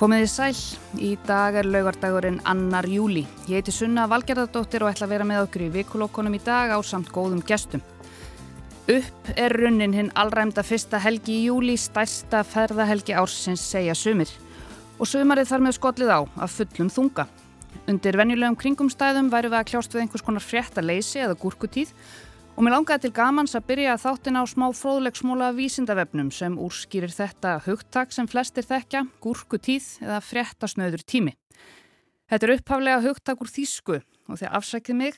[0.00, 0.54] Komiði sæl,
[0.96, 3.26] í dag er laugardagurinn annar júli.
[3.50, 6.80] Ég heiti Sunna Valgerðardóttir og ætla að vera með okkur í vikulókonum í dag á
[6.80, 7.82] samt góðum gestum.
[8.88, 14.32] Upp er runnin hinn allræmda fyrsta helgi í júli, stærsta ferðahelgi ársins segja sumir.
[14.96, 17.28] Og sumarið þar með skollið á að fullum þunga.
[17.92, 21.92] Undir venjulegum kringumstæðum væru við að kljást við einhvers konar frétta leysi eða gúrkutíð
[22.60, 27.08] Og mér langaði til gamans að byrja að þáttin á smá fróðlegsmóla vísindavefnum sem úrskýrir
[27.08, 31.32] þetta hugtak sem flestir þekkja, gúrkutíð eða fréttasnöður tími.
[32.28, 35.16] Þetta er upphaflega hugtak úr þýsku og þegar afsækið mig,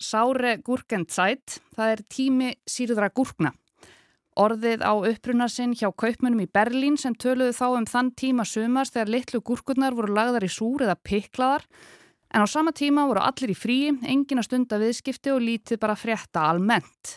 [0.00, 3.52] sáre gúrkendzætt, það er tími síruðra gúrkna.
[4.40, 8.96] Orðið á uppruna sinn hjá kaupmunum í Berlín sem töluðu þá um þann tíma sumars
[8.96, 11.68] þegar litlu gúrkurnar voru lagðar í súr eða piklaðar
[12.34, 15.96] En á sama tíma voru allir í fríi, engin að stunda viðskipti og lítið bara
[15.96, 17.16] frétta almennt.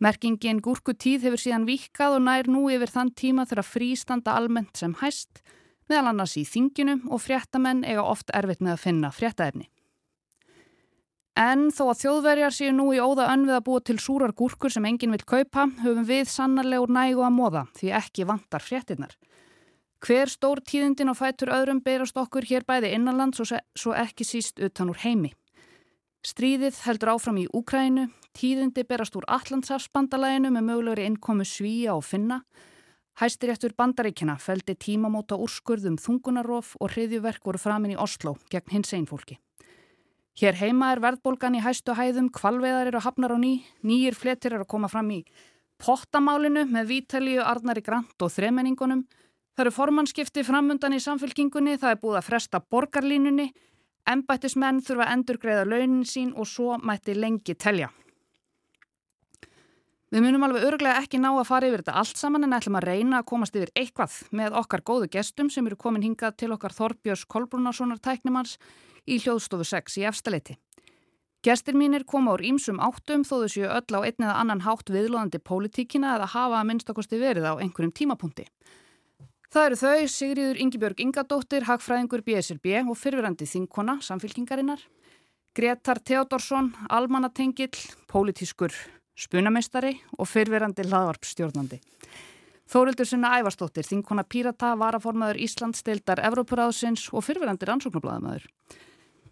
[0.00, 4.78] Merkingin gúrkutíð hefur síðan vikað og nær nú yfir þann tíma þegar frí standa almennt
[4.78, 5.42] sem hæst,
[5.90, 9.68] meðal annars í þinginu og fréttamenn eiga oft erfitt með að finna fréttaefni.
[11.38, 14.72] En þó að þjóðverjar séu nú í óða önn við að búa til súrar gúrkur
[14.74, 19.12] sem enginn vil kaupa, höfum við sannarlegur nægu að móða því ekki vantar fréttinnar.
[19.98, 24.60] Hver stór tíðindin og fætur öðrum beirast okkur hér bæði innanlands og svo ekki síst
[24.62, 25.32] utan úr heimi.
[26.22, 32.42] Stríðið heldur áfram í Úkrænu, tíðindi berast úr Allandsafsbandalæginu með mögulegri innkomu svíja og finna.
[33.18, 39.38] Hæstiréttur bandaríkina feldi tímamóta úrskurðum þungunarof og hriðjuverk voru framin í Oslo gegn hins einfólki.
[40.38, 44.62] Hér heima er verðbólgan í hæstu hæðum, kvalveðar eru hafnar á ný, nýjir fletir eru
[44.62, 45.24] að koma fram í
[45.82, 49.02] pottamálinu með vítalíu, arnari grant og þremenningunum
[49.58, 53.48] Það eru formannskipti framundan í samfélkingunni, það er búið að fresta borgarlínunni,
[54.06, 57.88] embættismenn þurfa að endurgreða launin sín og svo mætti lengi telja.
[60.14, 62.86] Við munum alveg örglega ekki ná að fara yfir þetta allt saman en ætlum að
[62.86, 66.78] reyna að komast yfir eitthvað með okkar góðu gestum sem eru komin hingað til okkar
[66.78, 68.60] Þorbjörns Kolbrunarssonar tæknimanns
[69.10, 70.54] í hljóðstofu 6 í efstaleiti.
[71.42, 74.86] Gestir mínir koma úr ímsum áttum þó þau séu öll á einn eða annan hátt
[74.86, 78.46] viðlóðandi pólitíkina eða hafa að minnstakosti verið á einhverjum tímapunkti.
[79.48, 84.82] Það eru þau Sigriður Ingibjörg Ingadóttir, hagfræðingur BSRB og fyrfirandi þinkona samfélkingarinnar,
[85.56, 87.72] Gretar Theodorsson, almanatengill,
[88.12, 88.76] pólitískur
[89.16, 91.80] spunameistari og fyrfirandi hlaðvarpstjórnandi.
[92.68, 98.44] Þórildur sinna Ævarstóttir, þinkona Pírata, varaformaður Íslands, deildar Evrópuráðsins og fyrfirandi rannsóknarblæðamæður.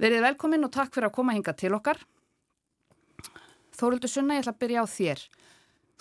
[0.00, 2.00] Verið velkomin og takk fyrir að koma hinga til okkar.
[3.76, 5.26] Þórildur sinna, ég ætla að byrja á þér.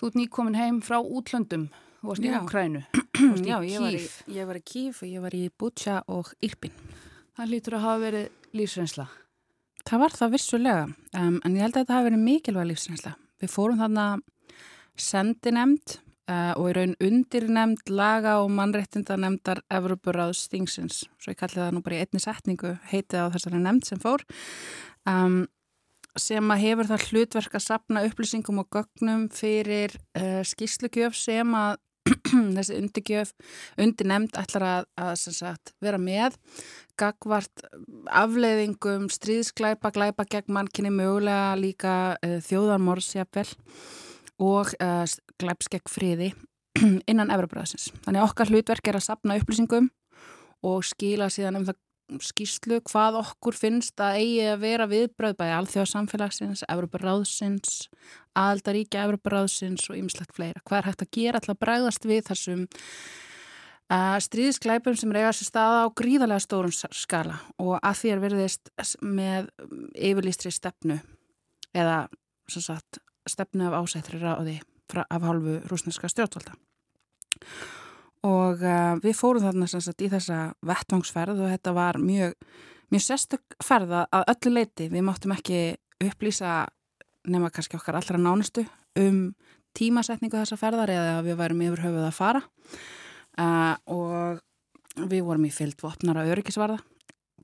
[0.00, 1.68] Þú ert nýkomin heim frá útlöndum,
[2.06, 2.82] þú varst í Ukrænu.
[3.50, 4.06] Já, ég var, í,
[4.36, 6.74] ég var í Kíf og ég var í Bútsja og Irpin.
[7.36, 9.06] Það lítur að hafa verið lífsreynsla.
[9.86, 10.86] Það var það vissulega,
[11.18, 13.14] um, en ég held að þetta hafi verið mikilvæg lífsreynsla.
[13.42, 14.06] Við fórum þarna
[14.96, 15.98] sendinemnd
[16.30, 21.04] uh, og í raun undirnemnd laga og mannreittindanemndar Evroparáðs Stingsins.
[21.20, 24.24] Svo ég kalli það nú bara í einni setningu heitið á þessari nemnd sem fór.
[25.06, 25.44] Um,
[26.16, 31.76] sem að hefur það hlutverk að sapna upplýsingum og gögnum fyrir uh, skýslugjöf sem að
[32.56, 33.32] þessi undirgjöf,
[33.80, 36.36] undirnemnd ætlar að, að sagt, vera með
[36.96, 37.64] gagvart
[38.08, 43.48] afleiðingum, stríðsklæpa, glæpa gegn mannkinni mögulega líka uh, þjóðarmorsjapvel
[44.42, 45.04] og uh,
[45.40, 46.30] glæps gegn friði
[47.10, 47.90] innan Evropaðsins.
[48.06, 49.90] Þannig okkar hlutverk er að sapna upplýsingum
[50.66, 51.82] og skila síðan um það
[52.22, 57.86] skýslu hvað okkur finnst að eigi að vera viðbröð bæði alþjóðsamfélagsins, Evroparáðsins,
[58.38, 60.62] aldaríkja Evroparáðsins og ymslegt fleira.
[60.64, 62.66] Hvað er hægt að gera alltaf bræðast við þessum
[63.90, 68.72] uh, stríðsklæpum sem reygar sér staða á gríðarlega stórum skala og að því er verðist
[69.02, 69.50] með
[69.94, 71.00] yfirlýstri stefnu
[71.76, 72.06] eða
[72.48, 74.60] sagt, stefnu af ásættri ráði
[74.94, 76.54] af hálfu rúsneska stjórnvalda
[78.26, 82.34] og uh, við fórum þarna sagt, í þessa vettvangsferð og þetta var mjög,
[82.94, 84.88] mjög sérstök ferða að öllu leiti.
[84.92, 85.60] Við máttum ekki
[86.02, 86.64] upplýsa
[87.26, 88.66] nema kannski okkar allra nánustu
[89.00, 89.30] um
[89.76, 95.52] tímasetningu þessa ferðar eða við værum yfir höfuð að fara uh, og við vorum í
[95.52, 96.78] fyllt vopnara öryggisvarða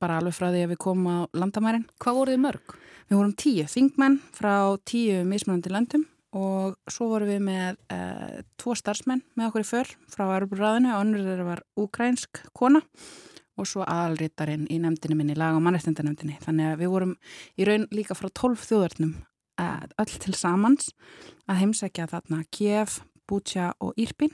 [0.02, 1.84] bara alveg frá því að við komum á landamærin.
[2.02, 2.72] Hvað voruð þið mörg?
[3.06, 4.54] Við vorum tíu þingmenn frá
[4.88, 9.90] tíu mismunandi landum og svo vorum við með uh, tvo starfsmenn með okkur í för
[10.12, 12.80] frá Arbúrraðinu og önnur þeirra var ukrænsk kona
[13.60, 16.38] og svo aðalrítarinn í nefndinu minni, lag- og mannreistendanemndinni.
[16.40, 17.12] Þannig að við vorum
[17.60, 19.12] í raun líka frá tólf þjóðarnum
[19.60, 20.94] uh, öll til samans
[21.44, 24.32] að heimsækja þarna Kiev, Bútsja og Írpin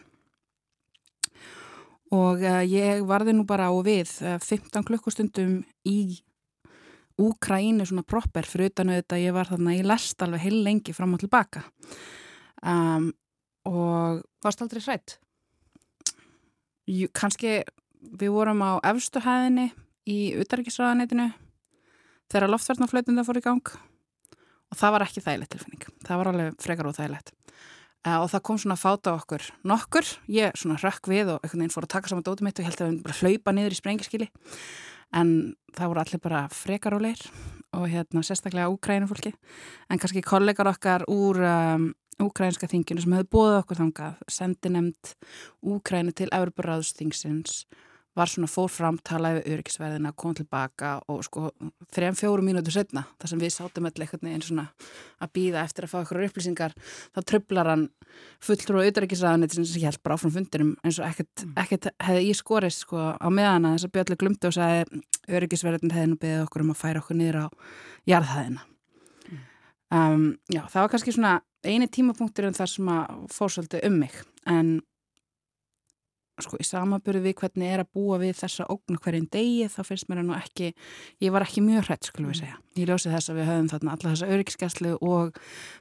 [2.15, 6.23] og uh, ég varði nú bara á við 15 klukkustundum í
[7.19, 11.17] Úkræni svona proper fyrir utan auðvitað ég var þarna í lest alveg heil lengi fram
[11.17, 11.65] og tilbaka
[12.63, 13.11] um,
[13.69, 15.17] og Varst aldrei hrætt?
[16.89, 17.59] Jú, kannski
[17.99, 19.73] við vorum á efstu hæðinni
[20.09, 21.33] í utarikisraðanetinu
[22.31, 23.73] þegar loftverðnaflötunda fór í gang
[24.69, 25.89] og það var ekki þægilegt tilfinning.
[26.07, 27.35] Það var alveg frekar og þægilegt.
[28.07, 31.65] Uh, og það kom svona að fáta okkur nokkur, ég svona rökk við og einhvern
[31.65, 33.79] veginn fór að taka saman dótum mitt og held að við bara hlaupa niður í
[33.81, 34.29] sprengiskili
[35.17, 37.23] en það voru allir bara frekar og leir
[37.77, 39.33] og hérna sérstaklega úkrænufólki
[39.91, 45.13] en kannski kollegar okkar úr um, úkrænska þinginu sem hefði bóðið okkur þangað, sendi nefnd
[45.75, 47.61] úkrænu til Európaráðsþingsins
[48.19, 51.49] var svona fór framtala yfir öryggisverðina, kom tilbaka og sko
[51.95, 54.67] þrejum fjórum mínútur setna þar sem við sátum allir eitthvað eins svona
[55.23, 56.75] að býða eftir að fá ykkur upplýsingar
[57.15, 57.85] þá tröflar hann
[58.45, 61.55] fulltrú og auðverkisraðanit sem held bara áfram fundirum eins og ekkert, mm.
[61.63, 65.03] ekkert hefði í skorist sko á meðan að þess að björnlega glumdi og sagði
[65.39, 67.47] öryggisverðin hefði nú beðið okkur um að færa okkur niður á
[68.09, 69.45] jarðhæðina mm.
[70.01, 74.23] um, Já, það var kannski svona eini tímapunktur en það sem að fórsöldu um mig
[74.49, 74.79] en
[76.45, 80.09] sko í samaburðu við hvernig er að búa við þessa ógnu hverjum degi þá finnst
[80.11, 80.73] mér að nú ekki,
[81.25, 82.41] ég var ekki mjög hrætt skulum við mm.
[82.43, 82.59] segja.
[82.79, 85.41] Ég ljósi þess að við höfum þarna alla þessa öryggiskeslu og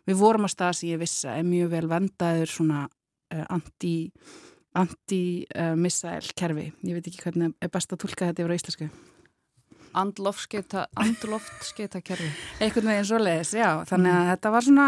[0.10, 3.96] við vorum að stað sem ég vissi er mjög vel vendaður svona uh, anti
[4.78, 6.68] anti-missæl uh, kerfi.
[6.86, 8.90] Ég veit ekki hvernig er best að tólka þetta yfir á íslensku.
[11.02, 12.30] Andloftsketa kerfi.
[12.62, 13.70] Eitthvað með eins og leiðis, já.
[13.90, 14.30] Þannig að mm.
[14.34, 14.88] þetta var svona,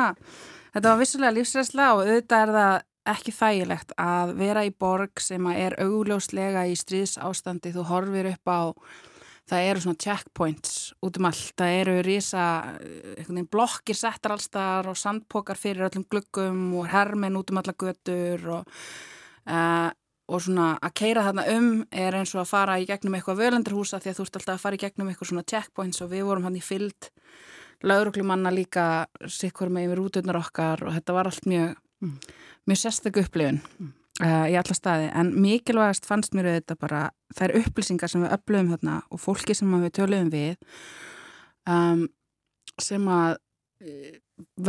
[0.75, 2.75] þetta var vissulega lífsræðsla og auðvitað er það
[3.11, 8.51] ekki þægilegt að vera í borg sem er augljóslega í stríðs ástandi þú horfir upp
[8.51, 8.61] á
[9.49, 10.73] það eru svona checkpoints
[11.05, 11.53] út um allt.
[11.57, 12.43] Það eru risa
[13.51, 18.77] blokkir settar allstar og sandpokar fyrir öllum gluggum og hermen út um alla götur og,
[19.49, 19.89] uh,
[20.29, 24.01] og svona að keira þarna um er eins og að fara í gegnum eitthvað völendurhúsa
[24.01, 26.49] því að þú ert alltaf að fara í gegnum eitthvað svona checkpoints og við vorum
[26.49, 27.11] hann í fyllt
[27.79, 28.85] lauruglumanna líka
[29.25, 32.15] sikkur með yfir útöðnar okkar og þetta var allt mjög mm
[32.69, 33.91] mjög sérstaklega upplifun mm.
[34.23, 37.03] uh, í alla staði en mikilvægast fannst mér þetta bara
[37.37, 40.57] þær upplýsingar sem við upplifum þarna og fólki sem við töluðum við
[41.69, 42.07] um,
[42.81, 44.17] sem að uh,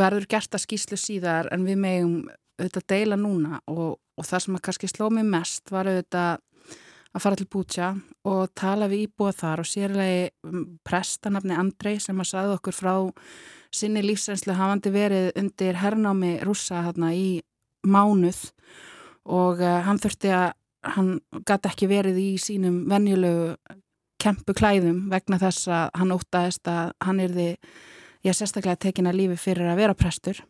[0.01, 2.15] verður gert að skýslu síðar en við megum
[2.61, 6.41] auðvitað deila núna og, og það sem að kannski sló mig mest var auðvitað
[7.11, 7.89] að fara til Bútsja
[8.27, 12.93] og tala við íbúa þar og sérlegi um, prestanafni Andrei sem að saði okkur frá
[13.71, 17.41] sinni lífsreynslu hafandi verið undir hernámi rúsa hérna í
[17.87, 18.49] mánuð
[19.27, 20.51] og uh, hann þurfti að
[20.95, 21.13] hann
[21.45, 23.55] gæti ekki verið í sínum venjulegu
[24.21, 27.49] kempu klæðum vegna þess að hann ótaðist að hann er því
[28.25, 30.41] ég sérstaklega tekin að lífi fyrir að vera prestur.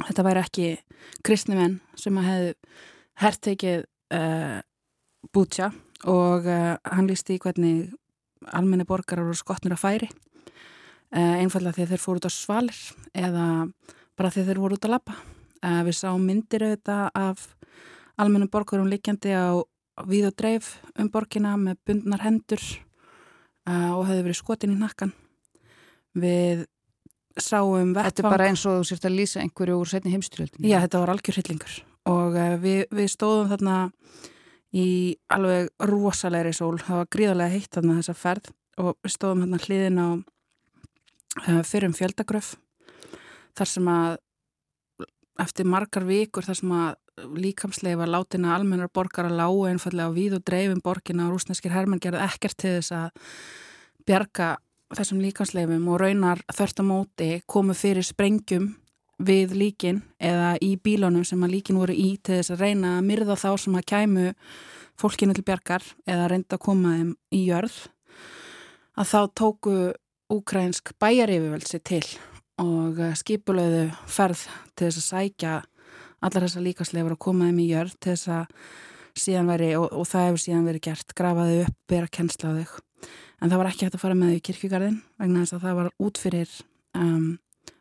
[0.00, 0.68] Þetta væri ekki
[1.26, 2.54] kristnimenn sem að hefðu
[3.20, 3.84] herrtekið
[4.16, 4.58] uh,
[5.34, 5.70] bútja
[6.08, 7.90] og uh, hann lísti í hvernig
[8.56, 10.08] almenni borgarar voru skotnir að færi
[11.10, 12.76] einfallega því þeir fóru út á svalir
[13.18, 13.44] eða
[14.16, 15.16] bara því þeir voru út að lappa
[15.60, 17.40] Uh, við sáum myndir auðvitað af
[18.20, 19.60] almennum borgurum líkjandi á
[20.08, 22.62] við og dreif um borgina með bundnar hendur
[23.68, 25.12] uh, og hefði verið skotin í nakkan.
[26.16, 26.64] Við
[27.36, 28.08] sáum vettfang...
[28.08, 30.64] Þetta er bara eins og þú sért að lýsa einhverju úr setni heimstyrjöldinu.
[30.64, 31.76] Já, þetta var algjör hryllingur
[32.08, 33.76] og uh, við, við stóðum þarna
[34.76, 36.76] í alveg rosalegri sól.
[36.78, 38.50] Það var gríðarlega heitt þarna þessa ferð
[38.80, 40.08] og við stóðum þarna hliðin á
[41.66, 42.54] fyrrum fjöldagröf
[43.58, 44.16] þar sem að
[45.40, 50.16] eftir margar vikur þar sem að líkamslega var látina almennar borgar að lágu einfallega á
[50.16, 53.08] víð og dreifum borgina og rúsneskir hermenn gerði ekkert til þess að
[54.08, 54.50] bjarga
[54.96, 58.72] þessum líkamsleifum og raunar þörst á móti komu fyrir sprengjum
[59.20, 63.08] við líkin eða í bílunum sem að líkin voru í til þess að reyna að
[63.10, 64.26] myrða þá sem að kæmu
[65.00, 67.78] fólkinu til bjargar eða reynda að koma þeim í jörð
[69.00, 69.76] að þá tóku
[70.30, 72.04] úkrænsk bæjarifivölsi til
[72.60, 75.56] og eh, skipulöðu ferð til þess að sækja
[76.20, 78.54] allar þessar líkasleifur að koma þeim í jörð til þess að
[79.20, 82.80] síðan veri, og, og það hefur síðan verið gert, grafaðu upp, bera kennsla á þau.
[83.40, 85.78] En það var ekki hægt að fara með þau í kirkjugarðin vegna þess að það
[85.80, 86.54] var út fyrir
[86.94, 87.26] um,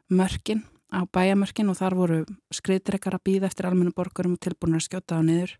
[0.09, 2.19] mörkin, á bæjamörkin og þar voru
[2.53, 5.57] skriðdrekkar að býða eftir almennu borgarum og tilbúinur að skjóta á niður.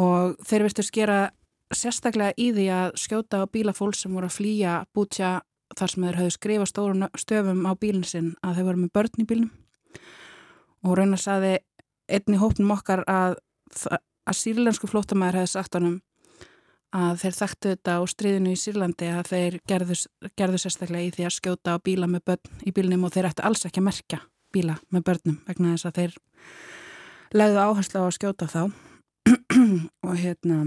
[0.00, 1.20] Og þeir virtu skera
[1.74, 5.40] sérstaklega í því að skjóta á bílafól sem voru að flýja bútja
[5.78, 9.22] þar sem þeir höfðu skrifað stóru stöfum á bílinn sinn að þeir voru með börn
[9.22, 9.50] í bílnum
[10.86, 11.52] og raun að saði
[12.10, 13.36] einni hópnum okkar að,
[13.86, 16.00] að sírlensku flótamæður hefði sagt honum
[16.96, 19.96] að þeir þekktu þetta á stríðinu í Sýrlandi að þeir gerðu,
[20.38, 23.46] gerðu sérstaklega í því að skjóta á bíla með börn í bílnum og þeir ætti
[23.46, 24.20] alls ekki að merkja
[24.50, 26.16] bíla með börnum vegna þess að þeir
[27.38, 28.62] leiðu áherslu á að skjóta þá.
[30.06, 30.64] Og hérna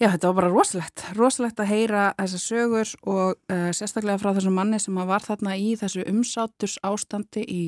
[0.00, 4.54] Já, þetta var bara rosalegt, rosalegt að heyra þessar sögur og uh, sérstaklega frá þessum
[4.56, 7.64] manni sem var þarna í þessu umsáturs ástandi í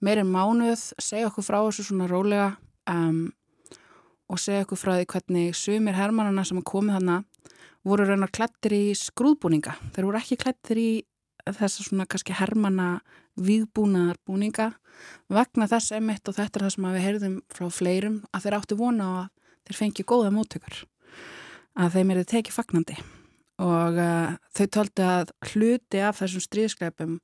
[0.00, 2.46] meirinn mánuð, segja okkur frá þessu svona rólega
[2.88, 3.26] um,
[4.30, 7.18] og segja ykkur frá því hvernig sumir hermannana sem komið hana
[7.84, 9.74] voru raunar klættir í skrúðbúninga.
[9.92, 10.90] Þeir voru ekki klættir í
[11.44, 13.02] þessa svona kannski hermanna
[13.36, 14.70] viðbúnaðar búninga
[15.32, 18.78] vegna þess emitt og þetta er það sem við heyrðum frá fleirum að þeir áttu
[18.78, 19.28] vona á að
[19.66, 20.80] þeir fengi góða móttökur
[21.74, 22.96] að þeim eru tekið fagnandi
[23.64, 27.18] og uh, þau töldu að hluti af þessum stríðskleipum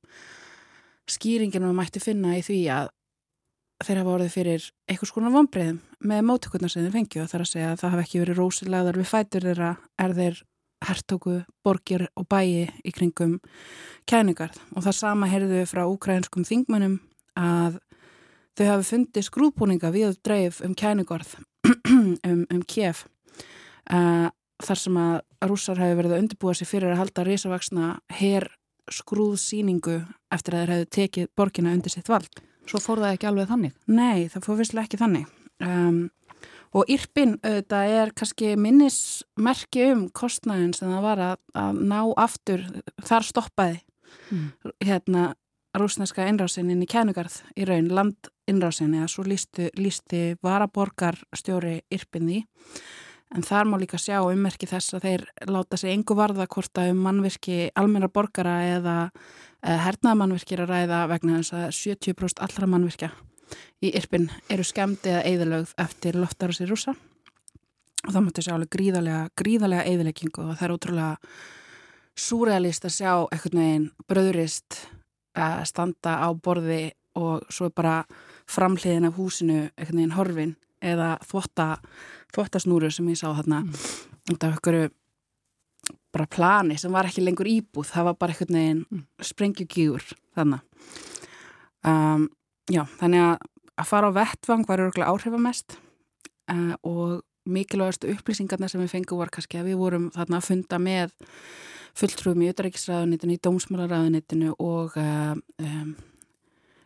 [1.11, 2.91] skýringinu mætti finna í því að
[3.85, 7.51] þeir hafa orðið fyrir einhvers konar vonbreiðum með móttökurnar sem þeir fengju og þar að
[7.51, 9.69] segja að það hafi ekki verið rósilegðar við fætur þeirra
[10.01, 10.41] er þeir
[10.81, 13.37] hertóku, borgir og bæi í kringum
[14.09, 16.97] kæningarð og það sama heyrðu frá ukrainskum þingmönnum
[17.37, 17.77] að
[18.57, 21.35] þau hafi fundið skrúbúninga við dreif um kæningarð
[22.29, 23.05] um, um kjef
[23.93, 24.29] uh,
[24.61, 28.49] þar sem að rússar hafi verið að undirbúa sig fyrir að halda risavaksna her
[28.91, 30.01] skrúðsýningu
[30.33, 32.41] eftir að þeir hefðu tekið borgina undir sitt vald.
[32.69, 33.77] Svo fór það ekki alveg þannig?
[33.91, 35.29] Nei, það fór visslega ekki þannig.
[35.61, 36.01] Um,
[36.71, 42.63] Og Írpin auðvitað er kannski minnismerki um kostnæðin sem það var að, að ná aftur,
[43.03, 43.81] þar stoppaði
[44.31, 44.45] mm.
[44.87, 45.25] hérna
[45.75, 52.39] rúsneska innrásinnin í kænugarð í raun landinnrásinni að svo lísti, lísti varaborgarstjóri Írpin því.
[53.31, 56.91] En þar má líka sjá ummerki þess að þeir láta sig engu varða hvort að
[56.91, 63.11] um mannvirki almenna borgara eða eh, hernaðamannvirkir að ræða vegna þess að 70% allra mannvirkja
[63.81, 66.93] í Irpin eru skemmt eða eðalögð eftir loftarasir rúsa
[68.01, 71.11] og það mútti sjá alveg gríðarlega, gríðarlega eðaleggingu og það er ótrúlega
[72.17, 74.79] súrealist að sjá eitthvað neginn bröðurist
[75.37, 76.83] að standa á borði
[77.19, 77.95] og svo er bara
[78.49, 81.67] framhliðin af húsinu eitthvað neginn horfin eða þvotta,
[82.35, 83.85] þvottasnúru sem ég sá þarna mm.
[84.31, 84.97] þetta var eitthvað
[86.11, 89.07] bara plani sem var ekki lengur íbúð það var bara eitthvað neginn mm.
[89.31, 90.61] sprengjugjúr þannig
[91.87, 92.29] um,
[92.71, 93.47] Já, þannig að
[93.81, 95.77] að fara á vettvang var örgulega áhrifamest
[96.51, 100.79] uh, og mikilvægastu upplýsingarna sem við fengum var kannski að við vorum þarna að funda
[100.81, 101.15] með
[101.97, 105.95] fulltrúum í auðaríkisræðunitinu, í dómsmálaræðunitinu og um,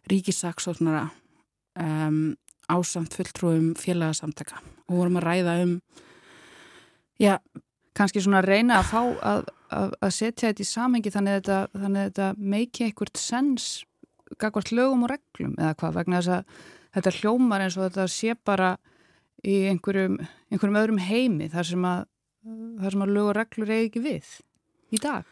[0.09, 1.09] ríkisaksóknara
[1.77, 2.33] um,
[2.71, 5.75] ásamt fulltrúum félagsamtaka og vorum að ræða um
[7.21, 7.37] já,
[7.97, 11.41] kannski svona að reyna að fá að, að, að setja þetta í samengi þannig að
[11.41, 13.69] þetta, þannig að þetta meiki einhvert sens
[14.41, 16.59] gagvart lögum og reglum eða hvað vegna þess að
[16.95, 18.75] þetta hljómar eins og þetta sé bara
[19.45, 20.19] í einhverjum,
[20.49, 22.05] einhverjum öðrum heimi þar sem að,
[22.81, 24.31] þar sem að lög og reglur eigi ekki við
[24.95, 25.27] í dag.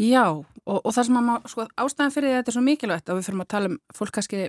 [0.00, 3.28] Já og, og það sem að sko, ástæðan fyrir þetta er svo mikilvægt að við
[3.28, 4.48] fyrir að tala um fólk kannski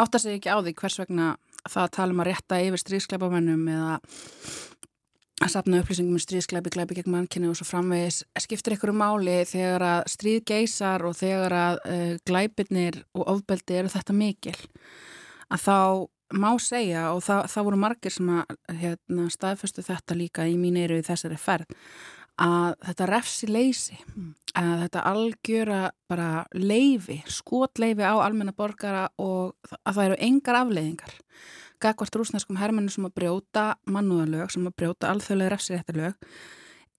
[0.00, 1.34] átta sig ekki á því hvers vegna
[1.66, 3.98] það að tala um að rétta yfir stríðskleipamennum eða
[5.44, 9.42] að sapna upplýsingum um stríðskleipi, gleipi gegn mannkynni og svo framvegis skiptir ykkur um máli
[9.48, 14.56] þegar að stríð geysar og þegar að uh, gleipirnir og ofbeldi eru þetta mikil.
[15.52, 15.78] Að þá
[16.40, 20.78] má segja og það, það voru margir sem að hérna, staðföstu þetta líka í mín
[20.80, 21.68] eru í þessari ferð
[22.42, 24.32] að þetta refsi leysi mm.
[24.60, 31.14] að þetta algjöra bara leifi, skotleifi á almenna borgara og að það eru engar afleiðingar
[31.82, 36.28] gagvart rúsneskum hermennu sem að brjóta mannúðalög, sem að brjóta alþjóðlega refsiréttalög,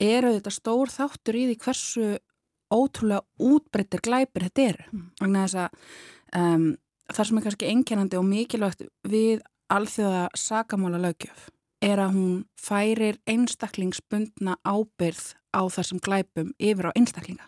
[0.03, 2.09] eru þetta stór þáttur í því hversu
[2.73, 4.87] ótrúlega útbreyttir glæpir þetta eru.
[4.91, 5.05] Mm.
[5.21, 6.65] Vagnar þess að um,
[7.13, 11.47] það sem er kannski einkennandi og mikilvægt við alþjóða sagamála lögjöf
[11.83, 17.45] er að hún færir einstaklingsbundna ábyrð á þessum glæpum yfir á einstaklinga.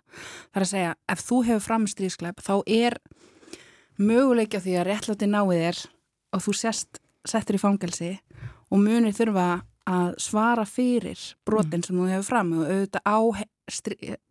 [0.53, 2.99] Það er að segja, ef þú hefur framstríðsglæp þá er
[3.99, 5.81] möguleikja því að réttláti náið er
[6.33, 8.11] og þú sérst settur í fangelsi
[8.69, 9.49] og munir þurfa
[9.89, 11.87] að svara fyrir brotin mm.
[11.87, 13.17] sem þú hefur fram og auðvitað á,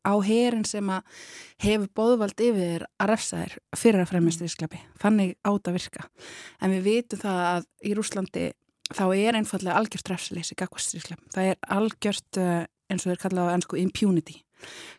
[0.06, 1.24] á herin sem að
[1.64, 4.80] hefur bóðvald yfir að refsa þér fyrir að fremja stríðskleipi.
[5.02, 6.06] Þannig átt að virka.
[6.62, 8.46] En við vitum það að í Rúslandi
[8.94, 11.22] þá er einfallega algjört refsileysi gagvað stríðskleip.
[11.34, 14.42] Það er algjört eh, eins og þeir kallaða ennsku impunity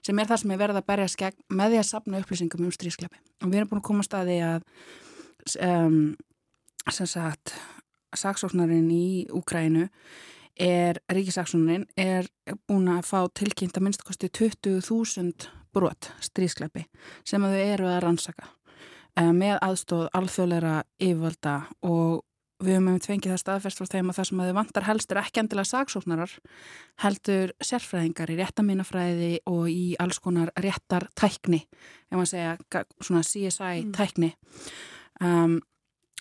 [0.05, 2.71] sem er það sem er verið að berja skegg með því að sapna upplýsingum um
[2.71, 3.17] stríðskleipi.
[3.43, 4.61] Og við erum búin að koma staði að
[5.65, 5.97] um,
[6.87, 7.55] sem sagt
[8.15, 9.89] saksóknarinn í Úkrænu
[10.59, 12.29] er, ríkisaksóknarinn er
[12.67, 16.87] búin að fá tilkynnt að minnstakosti 20.000 brot stríðskleipi
[17.27, 18.47] sem þau eru að rannsaka
[19.19, 21.55] eh, með aðstóð alþjóðleira yfirvalda
[21.85, 22.23] og
[22.59, 25.13] við höfum með tvengið það staðferst frá þeim að það sem að þau vantar helst
[25.13, 26.33] er ekki endilega saksóknarar
[27.03, 31.61] heldur sérfræðingar í réttamínafræði og í alls konar réttar tækni,
[32.09, 33.93] ef maður segja svona CSI mm.
[33.95, 34.31] tækni
[35.23, 35.57] um,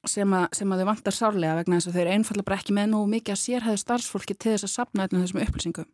[0.06, 2.78] sem að, sem að þau vantar sárlega vegna þess að þau eru einfallega bara ekki
[2.78, 5.92] með nú mikið að sérhæðu starfsfólki til þess að sapna eitthvað þessum upplýsingum.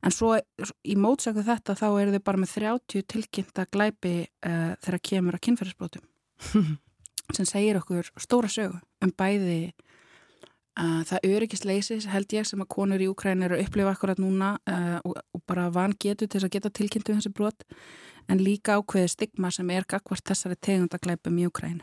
[0.00, 0.34] En svo
[0.82, 5.44] í mótsöku þetta þá eru þau bara með 30 tilkynnta glæpi uh, þegar kemur að
[5.46, 6.08] kynferðisbrótum
[7.36, 9.72] sem segir okkur stóra sögu um bæði
[10.78, 14.52] Uh, það öryggisleysi held ég sem að konur í Úkræn eru að upplifa akkurat núna
[14.70, 17.66] uh, og, og bara van getur til að geta tilkynntu þessi brot
[18.30, 21.82] en líka ákveði stigma sem er gagvart þessari tegundaglæpum í Úkræn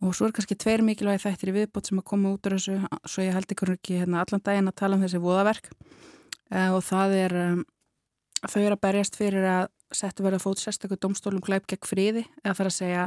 [0.00, 2.76] og svo er kannski tveir mikilvægi þættir í viðbót sem að koma út úr þessu
[3.04, 5.68] svo ég held ykkur ekki hérna, allan daginn að tala um þessi voðaverk.
[6.50, 7.60] Uh, og það er um,
[8.48, 12.24] þau eru að berjast fyrir að setja verið að fót sérstaklega domstólum glæp gegn friði
[12.42, 13.04] eða þarf að segja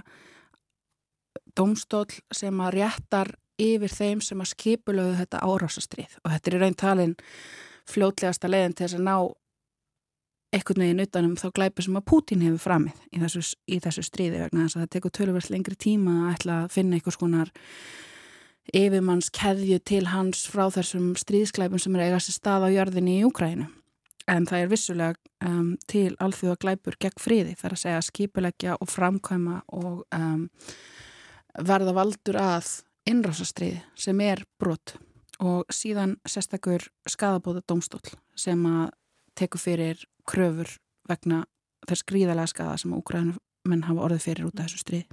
[1.58, 6.62] domstól sem að réttar yfir þeim sem að skipulöðu þetta árásastrið og þetta er í
[6.64, 7.16] raun talin
[7.90, 9.16] fljótlegasta leiðin til þess að ná
[10.54, 14.42] einhvern veginn utanum þá glæpi sem að Pútín hefur framið í þessu, í þessu stríði
[14.44, 17.54] vegna þess að það tekur tölverst lengri tíma að ætla að finna einhvers konar
[18.74, 23.68] yfirmanns keðju til hans frá þessum stríðsklæpum sem er eigast stað á jörðinni í Úkrænu
[24.32, 28.92] en það er vissulega um, til alþjóða glæpur gegn friði þar að segja skipulegja og
[28.92, 30.46] framkvæma og um,
[31.60, 32.70] verða valdur að
[33.10, 34.96] innrásastriði sem er brot
[35.44, 38.04] og síðan sérstakur skadabóða domstól
[38.40, 38.94] sem að
[39.38, 40.70] teku fyrir kröfur
[41.10, 41.44] vegna
[41.88, 45.08] þess gríðarlega skada sem úgræðumenn hafa orðið fyrir út af þessu stríði.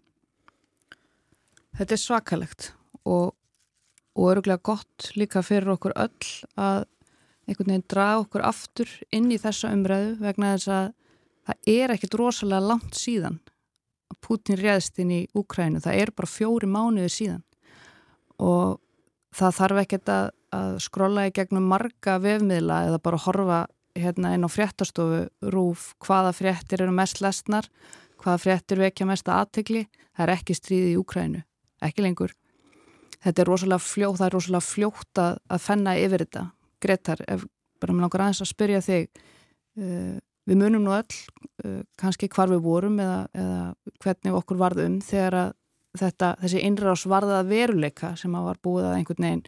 [1.78, 2.70] Þetta er svakalegt
[3.09, 3.35] og,
[4.14, 6.87] og öruglega gott líka fyrir okkur öll að
[7.49, 10.90] einhvern veginn draga okkur aftur inn í þessa umræðu vegna þess að
[11.49, 13.40] það er ekkit rosalega langt síðan
[14.11, 15.83] að Putin réðst inn í Úkrænu.
[15.83, 17.45] Það er bara fjóri mánuði síðan
[18.40, 18.81] og
[19.37, 23.61] það þarf ekkert að, að skrolla í gegnum marga vefmiðla eða bara horfa
[23.99, 27.68] hérna inn á fréttastofu rúf hvaða fréttir eru mest lesnar,
[28.20, 31.42] hvaða fréttir vekja mest aðtegli, það er ekki stríði í Úkrænu,
[31.85, 32.35] ekki lengur.
[33.20, 36.44] Þetta er rosalega fljótt, það er rosalega fljótt að, að fenna yfir þetta.
[36.81, 37.44] Gretar, ef
[37.81, 39.23] bara mér langar aðeins að spyrja þig,
[39.81, 40.16] uh,
[40.48, 41.07] við munum nú öll
[41.64, 43.64] uh, kannski hvar við vorum eða, eða
[44.05, 45.57] hvernig okkur varðum þegar að
[45.98, 49.46] þetta, þessi innrás varðað veruleika sem að var búið að einhvern veginn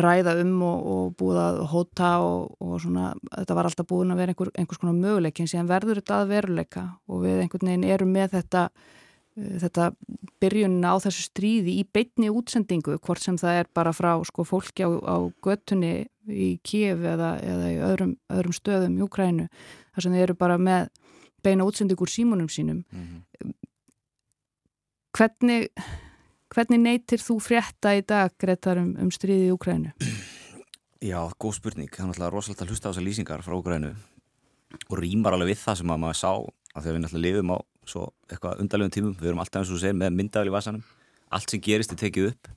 [0.00, 4.22] ræða um og, og búið að hóta og, og svona, þetta var alltaf búin að
[4.22, 8.12] vera einhver, einhvers konar möguleikin síðan verður þetta að veruleika og við einhvern veginn erum
[8.16, 9.90] með þetta uh, þetta
[10.42, 14.88] byrjunna á þessu stríði í beitni útsendingu hvort sem það er bara frá sko fólki
[14.88, 19.48] á, á göttunni í Kíf eða, eða í öðrum, öðrum stöðum í Ukrænu
[19.94, 20.88] þar sem þeir eru bara með
[21.44, 23.54] beina útsendingur símunum sínum mm -hmm.
[25.14, 25.68] Hvernig,
[26.50, 29.92] hvernig neytir þú frétta í dag, Gretar, um, um stríði í Úkrænu?
[31.04, 31.90] Já, góð spurning.
[31.92, 33.92] Það er náttúrulega rosalega að hlusta á þessar lýsingar frá Úkrænu
[34.90, 38.02] og rýmar alveg við það sem maður sá að þegar við náttúrulega lifum á svo
[38.26, 40.84] eitthvað undarlegum tímum, við erum alltaf eins og segir með myndavel í vasanum,
[41.30, 42.50] allt sem gerist er tekið upp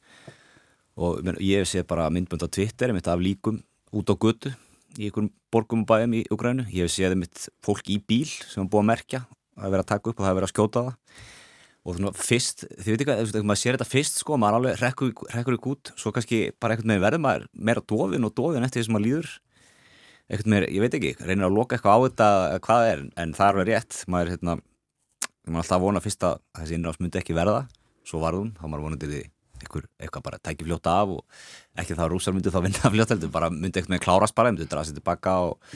[0.97, 3.61] og men, ég séð bara myndbönd á Twitter, ég mitt af líkum
[3.93, 4.53] út á götu
[4.97, 8.63] í einhverjum borgum og bæðum í Úkrænu, ég hef séð mitt fólk í bíl sem
[8.63, 9.23] er búið að merkja
[9.57, 11.19] að vera að taka upp og það er verið að skjóta það.
[11.87, 15.13] Og svona fyrst, þið veit ekki að maður sér þetta fyrst sko, maður alveg rekkur,
[15.31, 18.81] rekkur ykkur út svo kannski bara einhvern veginn verður maður meira dofin og dofin eftir
[18.81, 19.31] því sem maður líður.
[20.27, 23.47] Einhvern veginn, ég veit ekki, reynir að loka eitthvað á þetta hvað er, en það
[23.47, 24.01] er alveg rétt.
[24.11, 24.57] Maður er hérna,
[25.47, 27.63] maður alltaf að vona fyrst að þessi innráðs myndi ekki verða.
[28.07, 29.23] Svo varðum, þá maður vonandi því
[29.61, 31.39] eitthvað, eitthvað bara tækja fljóta af og
[31.81, 34.67] ekki þá rúsar myndi þá vinna fljóta heldur, bara myndi eitthvað með klárast bara, myndi
[34.69, 35.73] draða sér tilbaka og,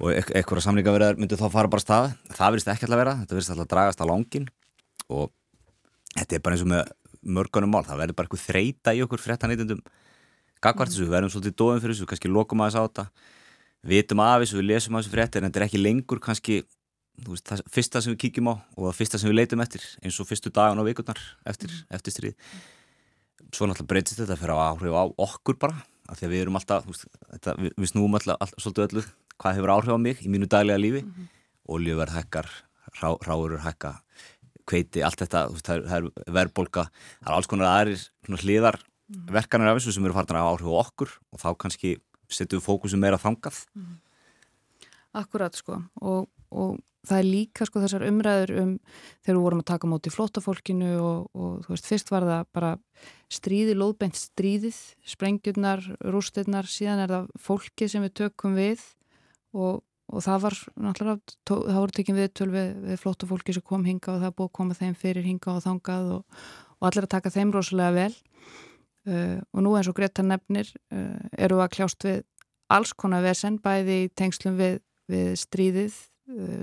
[0.00, 2.14] og eitthvað samlingaverðar myndi þá fara bara stað.
[2.32, 4.48] Það verðist ekki alltaf vera, þetta verðist alltaf dragast á langin
[5.10, 5.30] og
[6.16, 9.20] þetta er bara eins og með mörgunum mál, það verður bara eitthvað þreita í okkur
[9.20, 9.84] fréttaneytundum
[10.64, 13.04] gagvart þessu, við verðum svolítið dóðum fyrir þessu, kannski lokum aðeins á þetta.
[13.90, 16.60] Vitum af þessu, við lesum af þessu fréttir en þetta er ekki lengur kannski
[17.28, 20.18] veist, það fyrsta sem við kíkjum á og það fyrsta sem við leitum eftir eins
[20.20, 22.52] og fyrstu dagan og vikurnar eftir, eftir stríð
[23.54, 26.58] svo náttúrulega breytist þetta fyrir að áhrif á okkur bara, af því að við erum
[26.60, 29.04] alltaf veist, þetta, við, við snúum alltaf, alltaf svolítið öllu
[29.40, 31.30] hvað hefur áhrif á mig í mínu daglega lífi mm -hmm.
[31.74, 32.50] oljuverð hækkar,
[33.00, 33.94] rá, ráurur hækka
[34.70, 36.86] kveiti, allt þetta, það er, er verðbólka,
[37.20, 38.78] það er alls konar aðrir hliðar
[39.10, 39.26] mm.
[39.34, 41.96] verkanir af þessu sem eru farnar á áhrif á okkur og þá kannski
[42.30, 43.64] setjum við fókusum meira þangað.
[43.74, 43.96] Mm.
[45.20, 48.72] Akkurat sko og, og það er líka sko þessar umræður um
[49.24, 52.72] þegar við vorum að taka móti flótafólkinu og, og þú veist, fyrst var það bara
[53.32, 54.80] stríði, lóðbeint stríðið,
[55.14, 58.84] sprengjurnar, rústirnar, síðan er það fólki sem við tökum við
[59.56, 63.86] og og það var náttúrulega, það voru tekinn viðtöl við, við flóttu fólki sem kom
[63.86, 66.40] hinga og það búið að koma þeim fyrir hinga og þangað og,
[66.80, 68.14] og allir að taka þeim rosalega vel.
[69.08, 72.24] Uh, og nú eins og Greta nefnir uh, eru að kljást við
[72.70, 75.96] alls konar vesen bæði í tengslum við, við stríðið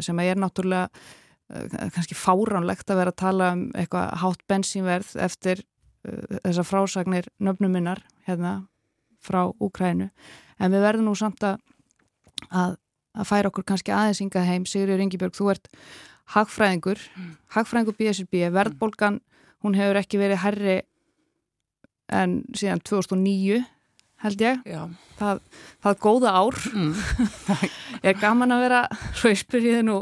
[0.04, 5.64] sem er náttúrulega uh, kannski fáránlegt að vera að tala um eitthvað hátt bensínverð eftir
[5.64, 8.60] uh, þessar frásagnir nöfnuminnar hérna
[9.24, 10.12] frá Úkrænu
[10.58, 11.64] en við verðum nú samt að
[12.54, 12.78] að
[13.18, 14.66] að færa okkur kannski aðeins yngað heim.
[14.70, 15.72] Sigurður Ingibjörg, þú ert
[16.36, 17.32] hagfræðingur mm.
[17.56, 19.22] hagfræðingur BSRB, verðbólgan
[19.66, 20.78] hún hefur ekki verið herri
[22.14, 23.64] en síðan 2009
[24.24, 24.62] held ég,
[25.20, 25.42] það,
[25.84, 26.94] það góða ár Mm.
[28.08, 28.80] er gaman að vera,
[29.18, 29.98] svo ég spyrjiði nú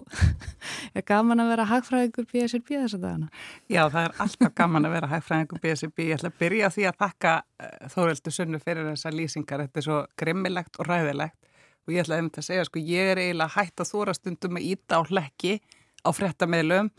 [0.95, 3.30] er gaman að vera hagfræðingur BSRB þess að dagana
[3.71, 6.08] Já, það er alltaf gaman að vera hægfræðingur BSB.
[6.10, 9.63] Ég ætla að byrja því að þakka uh, Þóreldur Sunnu fyrir þessar lýsingar.
[9.65, 11.39] Þetta er svo grimmilegt og ræðilegt
[11.86, 14.69] og ég ætla einmitt að segja, sko, ég er eiginlega hægt að þóra stundum að
[14.71, 15.60] íta á hlekki
[16.01, 16.89] á frettameilum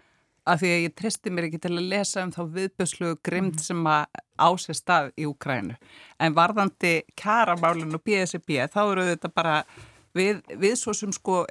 [0.47, 3.81] af því að ég tristi mér ekki til að lesa um þá viðbjörslugu grimd sem
[3.91, 5.77] að ásið stað í Ukrænu.
[6.23, 9.57] En varðandi kæramálinu og BSB, þá eru þetta bara
[10.17, 11.43] við, við svo sem sko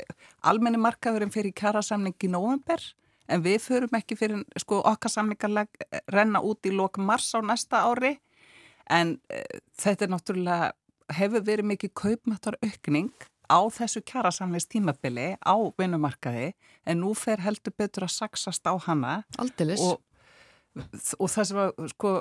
[0.47, 2.81] almenni markaðurinn fyrir kærasamning í november
[3.27, 7.83] en við förum ekki fyrir sko okkar samlingarleg renna út í lok mars á næsta
[7.89, 8.15] ári.
[8.85, 10.73] En uh, þetta er náttúrulega
[11.15, 13.11] hefur verið mikið kaupmættar aukning
[13.49, 16.51] á þessu kjærasamlist tímabili á vinnumarkaði
[16.85, 19.21] en nú fer heldur betur að saksast á hana.
[19.41, 19.99] Aldilis og,
[21.19, 22.13] og það sem að sko,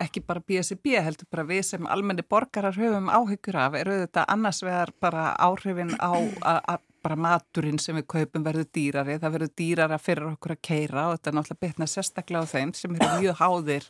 [0.00, 4.62] ekki bara BSB heldur bara við sem almenni borgarar höfum áhyggjur af er auðvitað annars
[4.64, 9.98] vegar bara áhrifin á að bara maturinn sem við kaupum verður dýrari, það verður dýrara
[10.00, 13.38] fyrir okkur að keira og þetta er náttúrulega betna sérstaklega á þeim sem eru mjög
[13.40, 13.86] háðir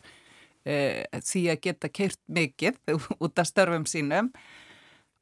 [0.65, 0.77] e,
[1.19, 2.79] því að geta keirt mikið
[3.25, 4.31] út af störfum sínum.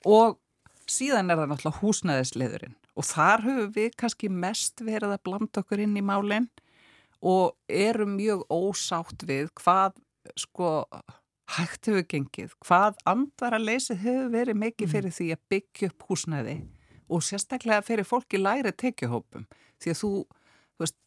[0.06, 0.36] Og
[0.88, 5.84] síðan er það náttúrulega húsnæðisleðurinn og þar höfum við kannski mest verið að blanda okkur
[5.84, 6.48] inn í málinn
[7.18, 9.98] og erum mjög ósátt við hvað
[10.38, 10.70] sko
[11.56, 16.56] hægt hefur gengið, hvað andvara leysið hefur verið mikið fyrir því að byggja upp húsnæði
[17.08, 19.46] og sérstaklega fyrir fólki læri tekjuhópum.
[19.80, 20.10] Því að þú,
[20.76, 20.98] þú veist,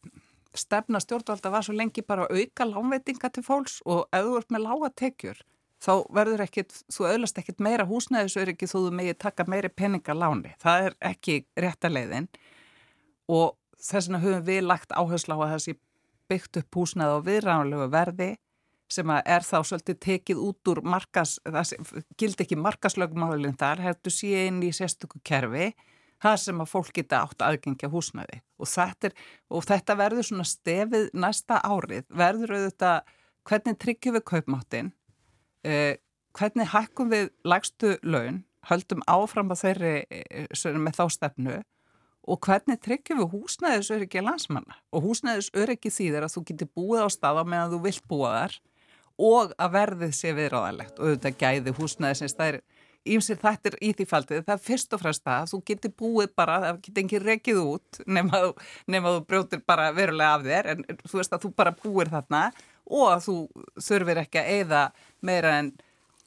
[0.58, 4.90] stefna stjórnvalda var svo lengi bara að auka lánveitinga til fólks og ert með lága
[5.04, 5.38] tekjur
[5.82, 10.54] þá verður ekkit, þú öðlast ekkit meira húsnæðisöryggi þú megið taka meiri peninga láni.
[10.62, 12.28] Það er ekki réttaleiðin
[13.32, 15.76] og þess vegna höfum við lagt áherslu á að það sé
[16.30, 18.30] byggt upp húsnæði á viðránulegu verði
[18.92, 21.72] sem að er þá svolítið tekið út úr markas, það
[22.20, 25.70] gildi ekki markaslögumálinn þar, hefðu sé inn í sérstöku kerfi,
[26.22, 28.42] það sem að fólk geta átt aðgengja húsnæði.
[28.60, 29.16] Og þetta, er,
[29.48, 33.14] og þetta verður svona stefið næsta árið, verður auðvitað
[33.48, 34.92] hvernig tryggjum við kaupmáttin,
[35.64, 35.98] eh,
[36.38, 41.60] hvernig hækkum við lægstu laun, höldum áfram á þeirri eh, með þá stefnu
[42.22, 44.76] og hvernig tryggjum við húsnæðisöryggi landsmanna?
[44.94, 48.60] Og húsnæðisöryggi þýðir að þú getur búið á staða meðan þú vilt búa þar
[49.22, 50.94] og að verðið sé viðráðanlegt.
[50.98, 52.60] Og auðvitað gæði húsnæðisins það er
[53.12, 54.44] ímsir þættir í því faldið.
[54.46, 58.02] Það er fyrst og fremst að þú getur búið bara það getur ekki rekið út
[58.06, 58.42] nema,
[58.86, 60.70] nema þú brjótir bara verulega af þér.
[60.72, 62.44] En þú veist að þú bara búir þarna
[62.90, 63.36] og að þú
[63.88, 64.84] þurfir ekki að eigða
[65.20, 65.72] meira en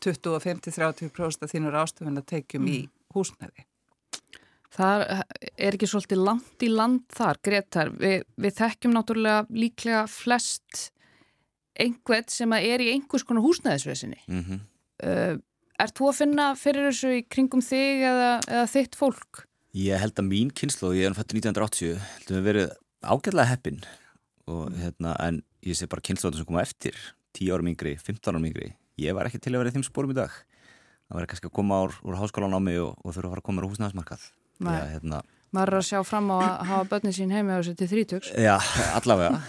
[0.06, 2.76] 20-50-30% af þínur ástöfun að tekjum mm.
[2.76, 3.66] í húsnæði
[4.76, 5.06] Það
[5.56, 7.92] er ekki svolítið langt í land þar, Gretar.
[7.96, 10.90] Vi, við þekkjum náttúrulega líklega flest
[11.80, 14.20] einhvern sem er í einhvers konar húsnæðisvesinni.
[14.28, 14.64] Mm -hmm.
[15.08, 15.36] uh,
[15.80, 19.46] er þú að finna fyrir þessu í kringum þig eða, eða þitt fólk?
[19.76, 22.70] Ég held að mín kynslu, ég er fættur 1980, heldum við verið
[23.04, 23.82] ágæðlega heppin
[24.48, 26.98] og hérna, en ég sé bara kynslu sem koma eftir,
[27.38, 30.14] 10 árum yngri, 15 árum yngri, ég var ekki til að vera í þeim spórum
[30.14, 30.34] í dag.
[31.06, 33.44] Það var kannski að koma úr, úr háskólan á mig og, og þurfa að fara
[33.44, 34.28] að koma úr húsnæðismarkað.
[34.56, 35.20] Já, hérna,
[35.56, 38.32] maður er að sjá fram á að hafa börnin sín heimi á þessu til þrítöks
[38.40, 38.56] Já,
[38.96, 39.42] allavega.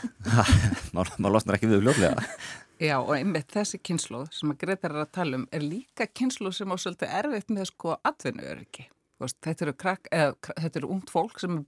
[0.97, 2.27] Maður losnar ekki við fljóðlega
[2.83, 6.59] Já, og einmitt þessi kynsluð sem að Gretar er að tala um er líka kynsluð
[6.59, 8.85] sem á svolítið erfitt með sko atvinnuöryggi.
[9.17, 11.63] Þetta eru, krak, eða, þetta eru ungt fólk sem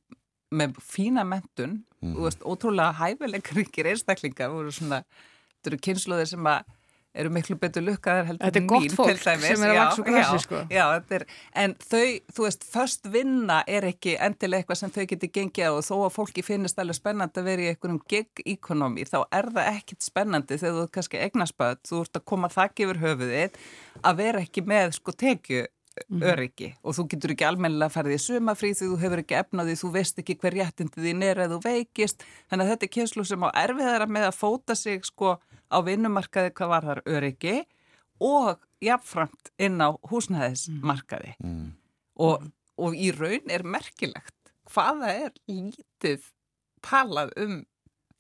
[0.55, 2.17] með fína mentun mm.
[2.17, 6.75] og veist, ótrúlega hæfilegar ríkir einstaklingar þetta eru kynsluðir sem að
[7.19, 10.41] eru miklu betur lukkaðar heldur Þetta er gott fólk sem er að vaksa úr græsi
[10.45, 10.61] sko.
[10.73, 10.83] Já,
[11.17, 11.25] er,
[11.63, 12.03] en þau,
[12.37, 15.95] þú veist, först vinna er ekki endilega eitthvað sem þau getur gengið á og þó
[15.97, 20.61] að fólki finnist alveg spennandi að vera í einhverjum gig-ekonomi þá er það ekkit spennandi
[20.61, 23.59] þegar þú kannski egnaspöld, þú ert að koma þakk yfir höfuðið
[24.05, 25.67] að vera ekki með sko tekju
[26.23, 26.71] öryggi.
[26.83, 29.91] Og þú getur ekki almennilega að fara því sumafrí því þú hefur ekki efnaði, þú
[29.95, 32.25] veist ekki hver réttindi þín er eða þú veikist.
[32.51, 35.35] Þannig að þetta er kynslu sem á erfiðara með að fóta sig sko
[35.69, 37.57] á vinnumarkaði hvað var þar öryggi
[38.25, 41.35] og jafnframt inn á húsnæðismarkaði.
[41.43, 41.69] Mm.
[42.19, 44.35] og, og í raun er merkilegt
[44.69, 46.25] hvaða er lítið
[46.85, 47.61] talað um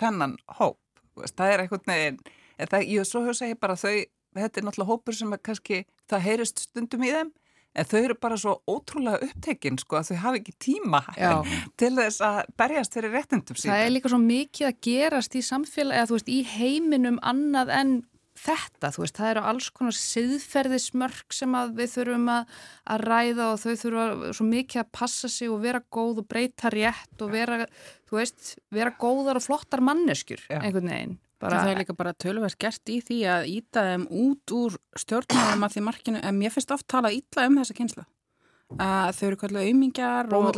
[0.00, 0.78] þennan hóp.
[1.18, 2.20] Það er eitthvað neginn
[2.58, 7.04] ég svo höfðu segja bara þau þetta er náttúrulega hópur sem kannski það heyrist stundum
[7.06, 7.30] í þeim
[7.74, 11.33] en þau eru bara svo ótrúlega upptekinn sko að þau hafi ekki tíma Já.
[11.81, 13.74] til þess að berjast fyrir réttindum síðan.
[13.74, 17.74] Það er líka svo mikið að gerast í samfélagi að þú veist í heiminum annað
[17.78, 17.92] en
[18.38, 22.59] þetta, þú veist, það eru alls konar siðferðismörk sem að við þurfum að,
[22.94, 26.70] að ræða og þau þurfa svo mikið að passa sig og vera góð og breyta
[26.74, 27.64] rétt og vera,
[28.09, 30.61] þú veist, vera góðar og flottar manneskjur Já.
[30.61, 34.55] einhvern veginn Bara, það er líka bara tölverst gert í því að íta þeim út
[34.57, 38.07] úr stjórnum að því markinu, en mér finnst oft tala ítla um þessa kynslu.
[38.77, 40.48] Að þau eru kallið auðmingjar og...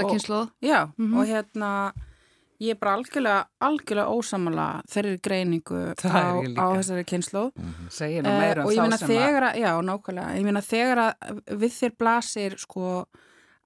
[0.64, 1.19] Já, mm -hmm.
[1.19, 1.93] og hérna
[2.61, 7.45] ég er bara algjörlega, algjörlega ósamala þeirri greiningu á, á þessari kynslu.
[7.55, 7.90] Mm -hmm.
[7.90, 9.57] Segir nú meira um þá sem að...
[9.61, 10.37] Já, nákvæmlega.
[10.37, 13.07] Ég meina þegar að við þér blasir sko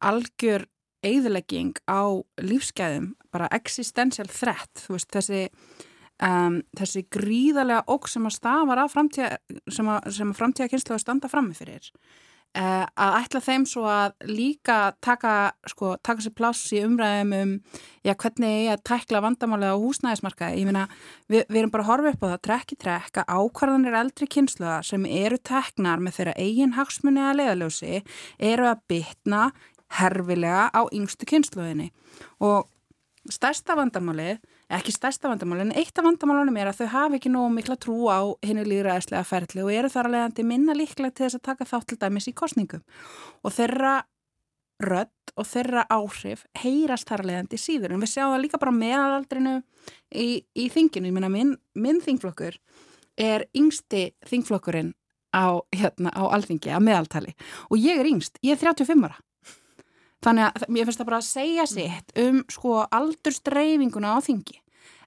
[0.01, 0.67] algjör
[1.05, 2.03] eigðlegging á
[2.41, 5.51] lífsgæðum, bara existential threat, veist, þessi,
[6.23, 9.33] um, þessi gríðarlega óg sem að stafar af framtíða,
[9.73, 11.91] sem að, að framtíða kynslu að standa frammi fyrir,
[12.59, 15.35] uh, að ætla þeim svo að líka taka,
[15.71, 17.55] sko, taka sér pláss í umræðum um,
[18.07, 20.87] já, hvernig ég að tækla vandamálega á húsnæðismarkaði, ég meina,
[21.27, 24.31] við, við erum bara að horfa upp á það, trekk í trekk, að ákvarðanir eldri
[24.37, 28.03] kynsluða sem eru teknar með þeirra eigin hagsmunni að leiðaljósi
[28.53, 29.49] eru að bytna
[29.95, 31.91] herfilega á yngstu kynsluðinni
[32.43, 32.71] og
[33.33, 34.41] stærsta vandamálið,
[34.79, 37.97] ekki stærsta vandamálið en eitt af vandamálunum er að þau hafi ekki nógu mikla trú
[38.11, 41.69] á hennu líðræðislega ferli og eru þar að leiðandi minna líklega til þess að taka
[41.71, 42.83] þátt til dæmis í kostningum
[43.45, 43.95] og þeirra
[44.83, 47.95] rödd og þeirra áhrif heyrast þar að leiðandi síður.
[47.95, 49.55] En við sjáum það líka bara meðalaldrinu
[50.11, 52.59] í, í þinginu, ég minna minn, minn þingflokkur
[53.21, 54.93] er yngsti þingflokkurinn
[55.35, 57.35] á, hérna, á alþingi, á meðaltali.
[57.71, 59.19] Og ég er yngst, ég er 35 ára.
[60.25, 64.61] Þannig að mér finnst það bara að segja sitt um sko aldurstreifinguna á þingi.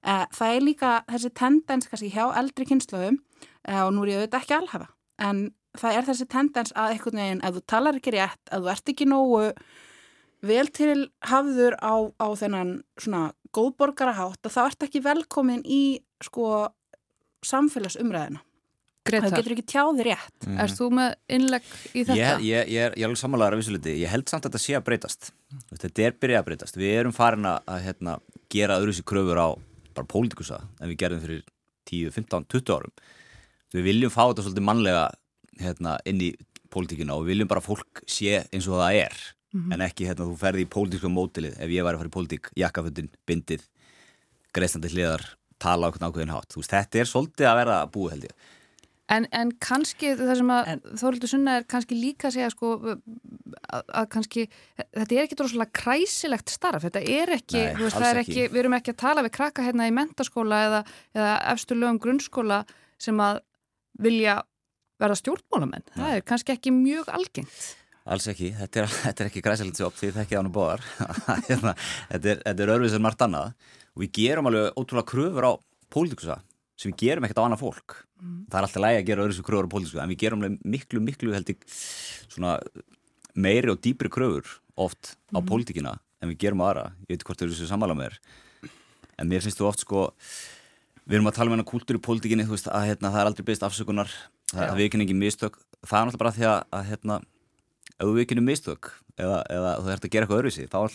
[0.04, 3.18] Eh, það er líka þessi tendens kannski hjá eldri kynnslöfum
[3.66, 5.44] eh, og nú er ég auðvitað ekki alhafa en
[5.78, 8.92] það er þessi tendens að einhvern veginn ef þú talar ekki rétt, ef þú ert
[8.92, 9.44] ekki nógu
[10.48, 13.22] vel til hafður á, á þennan svona
[13.56, 15.82] góðborgarahátt að þá ert ekki velkomin í
[16.22, 16.68] sko
[17.46, 18.42] samfélagsumræðina.
[19.08, 19.30] Gretar.
[19.30, 20.34] Það getur ekki tjáði rétt.
[20.44, 20.56] Mm.
[20.62, 22.16] Erst þú með innlegg í þetta?
[22.18, 23.94] Ég, ég, ég er, er alveg samanlegar af vissuleiti.
[24.02, 25.30] Ég held samt að þetta sé að breytast.
[25.70, 26.78] Þetta er byrjað að breytast.
[26.78, 28.18] Við erum farin að hérna,
[28.52, 29.48] gera öðruðs í kröfur á
[29.98, 31.42] bara pólitikusa en við gerðum fyrir
[31.90, 32.94] 10, 15, 20 árum.
[33.74, 35.08] Við viljum fá þetta svolítið mannlega
[35.60, 36.30] hérna, inn í
[36.72, 39.18] pólitíkina og við viljum bara fólk sé eins og það er
[39.52, 39.74] mm -hmm.
[39.74, 42.50] en ekki hérna þú ferði í pólitísku mótilið ef ég væri að fara í pólitík,
[42.56, 43.62] jakkaföndin, bindið,
[44.52, 45.24] greiðstandi hliðar,
[45.58, 46.56] tala okkur nákvæðin hátt.
[46.56, 48.34] Veist, þetta er svolítið að vera búið held ég.
[49.08, 50.66] En, en kannski það sem að
[51.00, 54.44] Þórildur Sunna er kannski líka að segja sko að, að kannski
[54.76, 56.84] þetta er ekki droslega kræsilegt starf.
[56.84, 58.52] Þetta er ekki, Nei, veist, er ekki, ekki.
[58.52, 60.82] við erum ekki að tala við krakka hérna í mentaskóla eða,
[61.16, 62.62] eða efstu lögum grunnskóla
[63.00, 63.40] sem að
[64.04, 64.42] vilja
[64.98, 65.98] vera stjórnmálamenn, Nei.
[65.98, 67.62] það er kannski ekki mjög algengt.
[68.08, 70.84] Alls ekki, þetta er, þetta er ekki kræsilegt svo opp því það ekki ánum bóðar
[71.48, 71.74] hérna,
[72.12, 73.56] þetta er, er örfið sem margt annað.
[73.96, 75.52] Og við gerum alveg ótrúlega kröfur á
[75.92, 76.38] pólitikusa
[76.78, 77.96] sem við gerum ekkert á annað fólk.
[78.18, 78.38] Mm.
[78.50, 81.02] það er alltaf lægi að gera öðru sem kröfur á pólitísku en við gerum miklu,
[81.04, 81.60] miklu held ég
[82.26, 82.56] svona
[83.38, 85.46] meiri og dýpri kröfur oft á mm.
[85.46, 88.72] pólitíkina en við gerum aðra, ég veit hvort þau eru svo samála með þér
[89.18, 90.08] en mér finnst þú oft sko
[91.08, 93.46] við erum að tala um hennar kúltur í pólitíkinni veist, að hérna, það er aldrei
[93.48, 94.10] beist afsökunar
[94.52, 95.58] það, það við ekki mistök.
[95.86, 97.18] Það er náttúrulega bara því að, að hérna,
[97.98, 100.92] ef ekki erum mistök eða, eða þú ert að gera eitthvað öðruvísi þá er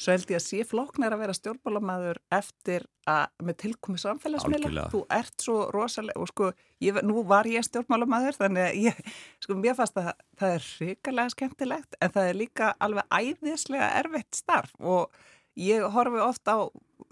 [0.00, 5.00] Svo held ég að sé flóknar að vera stjórnbálamæður eftir að með tilkomi samfélagsmiðla, þú
[5.12, 6.48] ert svo rosalega og sko,
[6.80, 9.02] ég, nú var ég stjórnbálamæður þannig að ég,
[9.44, 14.40] sko, mér fannst að það er hrikalega skemmtilegt en það er líka alveg æðislega erfitt
[14.40, 15.20] starf og
[15.60, 16.60] ég horfi ofta á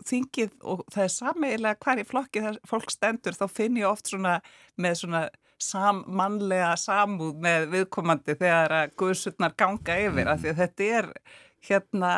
[0.09, 4.09] þingið og það er sameigilega hver í flokki þar fólk stendur þá finn ég oft
[4.09, 4.38] svona
[4.81, 5.27] með svona
[5.61, 10.31] sammannlega samúð með viðkomandi þegar að guðsutnar ganga yfir mm.
[10.33, 11.11] af því að þetta er
[11.68, 12.12] hérna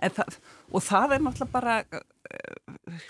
[0.00, 0.40] það,
[0.72, 3.06] og það er náttúrulega bara uh,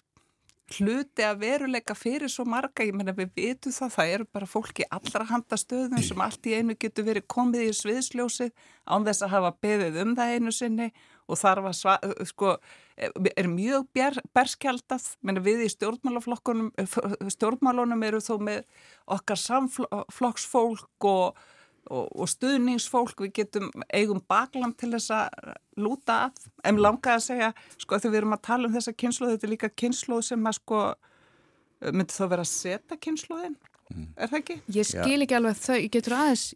[0.75, 4.87] hluti að veruleika fyrir svo marga, ég menna við vitum það, það eru bara fólki
[4.91, 8.51] allra handa stöðum sem allt í einu getur verið komið í sviðsljósið
[8.91, 10.89] án þess að hafa beðið um það einu sinni
[11.27, 11.95] og þar var sva,
[12.27, 12.57] sko,
[12.99, 13.87] er mjög
[14.35, 16.73] berskjaldað, menna við í stjórnmálaflokkunum,
[17.35, 18.65] stjórnmálunum eru þó með
[19.17, 21.47] okkar samflokksfólk og
[21.91, 27.25] og, og stuðningsfólk, við getum eigum baklam til þess að lúta að, en langa að
[27.29, 30.49] segja sko þegar við erum að tala um þessa kynslu þetta er líka kynslu sem
[30.49, 30.83] að sko
[31.93, 33.59] myndi þá vera að setja kynsluðin
[33.93, 34.07] mm.
[34.17, 34.59] er það ekki?
[34.77, 36.47] Ég skil ekki alveg þau, ég getur aðeins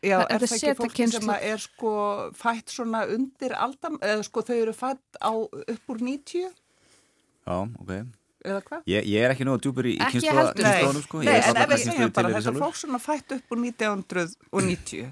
[0.00, 1.20] Já, er, er það ekki fólki kynslu?
[1.20, 1.92] sem er sko
[2.40, 7.92] fætt svona undir aldam, eða sko þau eru fætt á upp úr 90 Já, ok?
[8.40, 11.24] Ég, ég er ekki að djúpur í kynnslóðanum sko.
[11.26, 15.10] Nei, en ef við segjum bara þetta fólk svona fætt upp úr 1990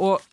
[0.00, 0.24] og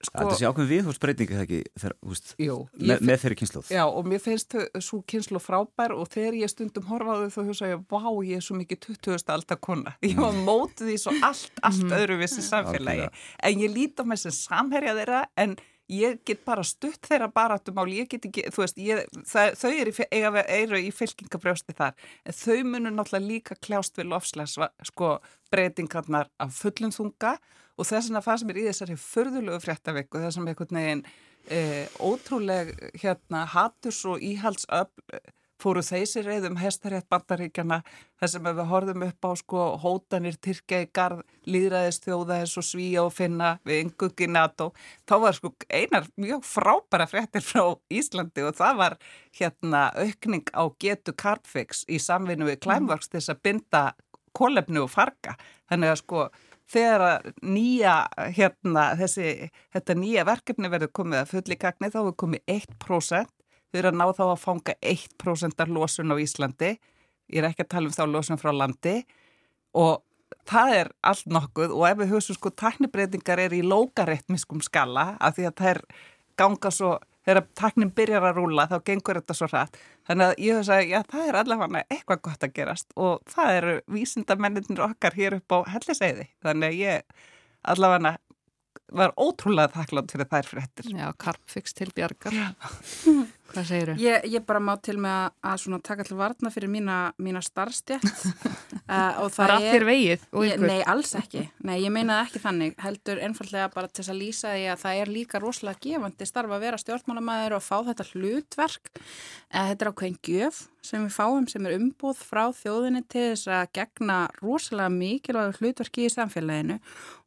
[0.00, 0.16] sko.
[0.16, 3.38] Þetta sé ákveðin við, þú veist breytingi það ekki þegar, húst, Jú, með, með þeirri
[3.40, 7.72] kynnslóð Já, og mér finnst svo kynnslóð frábær og þegar ég stundum horfaðu þá hugsa
[7.72, 9.26] ég vá, ég er svo mikið 20.
[9.36, 9.96] alltaf kona.
[10.10, 11.96] Ég var mótið því svo allt, allt mhm.
[11.98, 13.10] öðruvissi samfélagi.
[13.44, 15.58] En ég líti á mig sem samherja þeirra en
[15.90, 19.94] ég get bara stutt þeirra baratumál, ég get ekki, þú veist, ég, það, þau eru
[19.94, 20.18] í,
[20.56, 24.58] eru í fylkingabrjósti þar, en þau munur náttúrulega líka kljást við lofslags,
[24.90, 25.16] sko,
[25.50, 27.36] breytingarnar af fullum þunga
[27.76, 31.04] og þess vegna fannst mér í þessari förðulegu fréttaveku, þessum einhvern veginn
[31.48, 31.60] e,
[31.98, 35.20] ótrúleg, hérna, haturs og íhaldsöfl
[35.60, 37.80] fóru þeysir reyðum hestarétt bandaríkjana
[38.20, 42.66] þar sem við horfum upp á sko hótanir Tyrkja í garð líðræðist þjóða eins og
[42.66, 44.70] Svíja og Finna við yngungi NATO.
[45.08, 48.98] Þá var sko einar mjög frábæra fréttir frá Íslandi og það var
[49.40, 53.84] hérna aukning á getu Cardfix í samvinnu við Climeworks til þess að binda
[54.36, 55.36] kólefnu og farga.
[55.70, 56.28] Þannig að sko
[56.70, 57.94] þegar nýja
[58.36, 63.36] hérna þessi þetta nýja verkefni verður komið að fulli kakni þá er komið 1%
[63.70, 66.70] Þau eru að ná þá að fanga 1% af losun á Íslandi.
[67.30, 68.96] Ég er ekki að tala um þá losun frá landi
[69.78, 70.00] og
[70.50, 75.36] það er allt nokkuð og ef við hugsaum sko taknibreitingar er í lókareitmiskum skala af
[75.36, 75.80] því að það er
[76.40, 76.92] ganga svo,
[77.26, 79.78] þegar taknin byrjar að rúla þá gengur þetta svo hratt.
[80.08, 83.58] Þannig að ég hugsa að já, það er allavega eitthvað gott að gerast og það
[83.60, 86.26] eru vísindamenninir okkar hér upp á helliseiði.
[86.42, 87.28] Þannig að ég
[87.70, 88.16] allavega
[88.90, 90.88] var ótrúlega þakklátt fyrir þær fréttir.
[90.96, 92.34] Já, karpfix til bjargar.
[93.50, 94.00] Hvað segir þau?
[94.04, 98.06] Ég, ég bara má til með að, að taka til varna fyrir mína, mína starfstjætt.
[98.86, 100.26] uh, það er allir vegið?
[100.46, 101.44] Ég, nei, alls ekki.
[101.66, 102.76] Nei, ég meinaði ekki þannig.
[102.84, 106.54] Heldur einfallega bara til þess að lýsa því að það er líka rosalega gefandi starf
[106.54, 108.92] að vera stjórnmálamæður og fá þetta hlutverk.
[109.50, 113.50] Uh, þetta er ákveðin gjöf sem við fáum sem er umbúð frá þjóðinni til þess
[113.52, 116.78] að gegna rosalega mikilvægur hlutverki í samfélaginu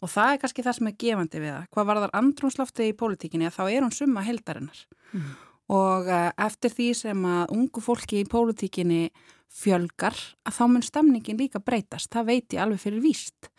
[0.02, 1.72] og það er kannski það sem er gefandi við það.
[1.76, 4.86] Hvað var þar andrumslofti í pólitíkinni að þá er hún summa heldarinnar.
[5.14, 5.34] Mm
[5.74, 9.08] og eh, eftir því sem að ungu fólki í pólitíkinni
[9.54, 13.50] fjölgar að þá mun stemningin líka breytast, það veit ég alveg fyrir víst.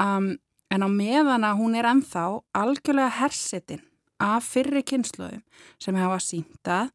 [0.00, 0.34] Um,
[0.72, 2.24] en á meðan að hún er ennþá
[2.56, 3.84] algjörlega hersetin
[4.22, 5.42] af fyrri kynsluðum
[5.82, 6.92] sem hefa síntað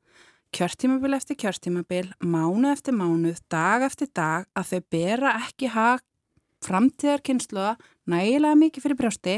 [0.56, 6.04] kjörtímabil eftir kjörtímabil, mánu eftir mánuð, dag eftir dag að þau bera ekki hag
[6.66, 7.74] framtíðar kynsluða
[8.10, 9.36] nægilega mikið fyrir brjósti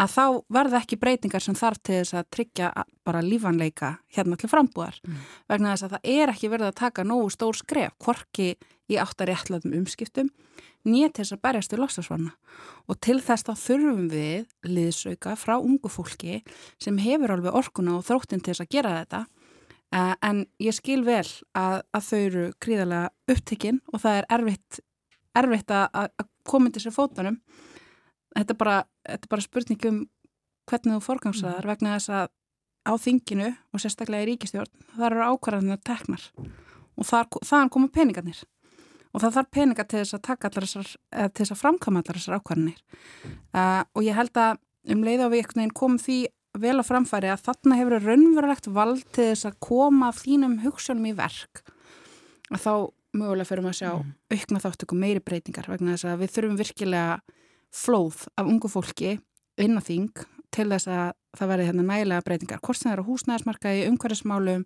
[0.00, 2.68] að þá verða ekki breytingar sem þarf til þess að tryggja
[3.06, 5.00] bara lífanleika hérna til frambúðar.
[5.06, 5.24] Mm.
[5.50, 8.54] vegna þess að það er ekki verið að taka nógu stór skref, hvorki
[8.90, 10.30] í áttaréttlaðum umskiptum
[10.88, 12.32] nýja til þess að berjast við lostasvarna
[12.88, 16.40] og til þess þá þurfum við liðsauka frá ungu fólki
[16.80, 19.24] sem hefur alveg orkuna og þróttin til þess að gera þetta.
[19.90, 21.26] Uh, en ég skil vel
[21.58, 24.78] að, að þau eru gríðarlega upptekinn og það er erfitt,
[25.34, 27.40] erfitt að, að koma til sér fótunum
[28.36, 30.00] þetta er bara, þetta er bara spurning um
[30.70, 31.72] hvernig þú forgangsaðar mm.
[31.72, 32.30] vegna þess að
[32.80, 38.42] á þinginu og sérstaklega í ríkistjórn þar eru ákvarðanir teknar og þar, þaðan koma peningarnir
[39.10, 42.02] og það þarf peningar til þess að taka allar þessar, eða til þess að framkama
[42.02, 42.78] allar þessar ákvarðanir
[43.54, 44.60] uh, og ég held að
[44.94, 46.20] um leið á við komum því
[46.60, 51.14] vel á framfæri að þarna hefur raunverulegt vald til þess að koma þínum hugsunum í
[51.18, 51.62] verk
[52.50, 52.72] að þá
[53.14, 54.10] mögulega fyrir maður að sjá mm.
[54.34, 57.20] aukna þáttöku meiri breytingar vegna þess að við þurfum virkilega
[57.74, 59.16] flóð af ungu fólki
[59.60, 60.12] inn á þing
[60.50, 64.64] til þess að það verði hérna nægilega breytingar hvort sem það eru húsnæðismarkaði, umhverfismálum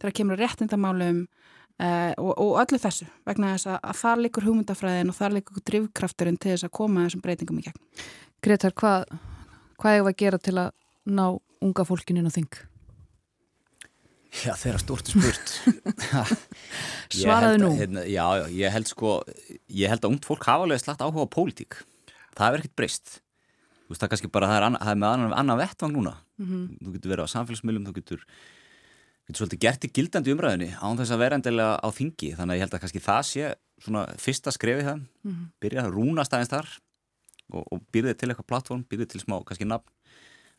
[0.00, 5.12] þegar kemur réttindamálum uh, og, og öllu þessu vegna þess að, að það likur hugmyndafræðin
[5.12, 7.82] og það likur drivkrafturinn til þess að koma þessum breytingum í gegn.
[8.44, 9.04] Gretar, hvað
[9.80, 10.72] hvað hefur að gera til að
[11.06, 11.26] ná
[11.64, 12.58] unga fólkin inn á þing?
[14.36, 15.52] Já, þeirra stort spurt
[17.14, 19.12] Svaraðu nú hérna, Já, já, ég held sko
[19.72, 21.78] ég held að ungt fólk hafa alveg slagt áhuga á pólitík
[22.36, 23.16] það er ekkert breyst
[23.86, 26.14] þú veist það kannski bara, það er, annað, það er með annan, annan vettvang núna
[26.16, 26.64] mm -hmm.
[26.82, 28.20] þú getur verið á samfélagsmiðlum þú getur,
[29.26, 32.56] getur svolítið gert í gildandi umræðinni án þess að vera endilega á þingi þannig að
[32.56, 35.46] ég held að kannski það sé svona fyrsta skrefi það mm -hmm.
[35.60, 36.68] byrja að rúnast aðeins þar
[37.52, 39.88] og, og byrðið til eitthvað plattform, byrðið til smá kannski nafn,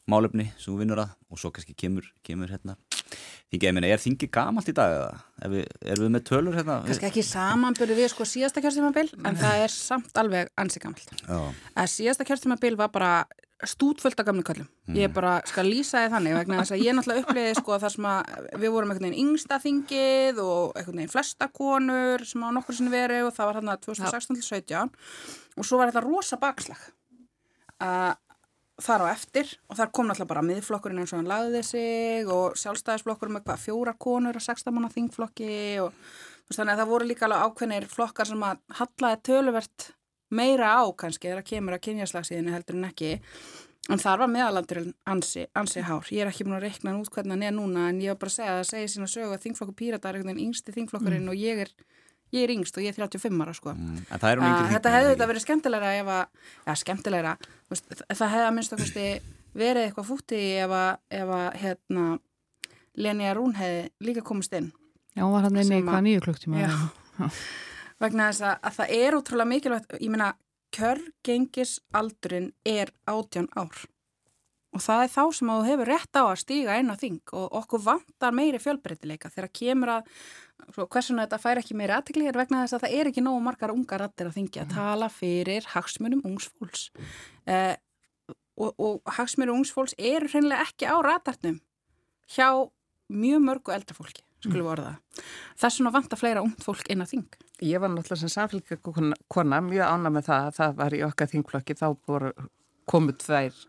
[0.08, 2.78] málefni sem þú vinnur að og svo kannski kemur, kemur hérna
[3.48, 5.12] Þingi, ég meina, er þingi gamalt í dag eða?
[5.40, 6.82] Er við, er við með tölur hérna?
[6.84, 11.14] Kanski ekki samanbyrðu við sko síðasta kjörstimabil en það er samt alveg ansi gamalt.
[11.32, 13.12] Að síðasta kjörstimabil var bara
[13.64, 14.68] stútfullt af gamlu köllum.
[14.86, 14.98] Mm.
[15.00, 18.08] Ég bara skal lýsa þið þannig vegna þess að ég náttúrulega uppliði sko þar sem
[18.12, 22.78] að við vorum einhvern veginn yngsta þingið og einhvern veginn flesta konur sem á nokkur
[22.78, 24.94] sinni verið og það var hérna 2016-17
[25.58, 26.84] og svo var þetta rosa bakslag.
[27.82, 28.14] Uh,
[28.84, 32.58] þar á eftir og þar kom náttúrulega bara miðflokkurinn eins og hann lagði sig og
[32.62, 35.96] sjálfstæðisflokkurinn með hvað fjóra konur og sextamanna þingflokki og
[36.54, 39.88] þannig að það voru líka alveg ákveðnir flokkar sem að hallaði töluvert
[40.30, 43.12] meira á kannski þegar það kemur að kynjaslagsíðinu heldur en ekki
[43.88, 47.38] en þar var meðalandurinn ansi, ansi hár ég er ekki búin að rekna út hvernig
[47.38, 49.46] hann er núna en ég var bara að segja að það segja sína sögu að
[49.46, 51.32] þingflokkur pírata er einhvern veginn yngsti þingflokkurinn mm.
[51.32, 51.72] og ég er
[52.36, 53.74] ég er yngst og ég er 35 ára sko.
[53.74, 56.24] mm, uh, þetta hefði þetta verið skemmtilegra ef að,
[56.68, 57.36] ja skemmtilegra
[57.72, 59.08] veist, það hefði að minnst okkursti
[59.58, 60.90] verið eitthvað fútti ef að,
[61.22, 62.08] ef að hérna,
[62.98, 64.72] Lenja Rún hefði líka komist inn.
[65.14, 66.62] Já, hún var hann inn í eitthvað nýju klukktíma.
[66.62, 67.30] Já.
[68.02, 70.32] Vegna þess að, að það er útrúlega mikilvægt, ég meina,
[70.78, 73.86] kjörgengisaldurinn er átján ár.
[74.76, 77.34] Og það er þá sem að þú hefur rétt á að stíga inn á þing
[77.40, 80.12] og okkur vantar meiri fjölbreytileika þegar kemur að,
[80.76, 83.74] hversuna þetta fær ekki meiri aðtekli er vegna þess að það er ekki nógu margar
[83.74, 86.90] ungar rattir að þingja að tala fyrir hagsmunum ungsfólks.
[87.48, 87.76] Eh,
[88.58, 91.60] og, og hagsmunum ungsfólks eru hreinlega ekki á ratartnum
[92.34, 92.50] hjá
[93.08, 95.26] mjög mörgu eldra fólki, skulum orða það.
[95.62, 97.28] Þess vegna vantar fleira ungt fólk inn á þing.
[97.64, 101.78] Ég var náttúrulega sem samfélgakona mjög ána með það að það var í okkar þingflokki
[101.80, 102.34] þá voru
[102.88, 103.64] komið tvær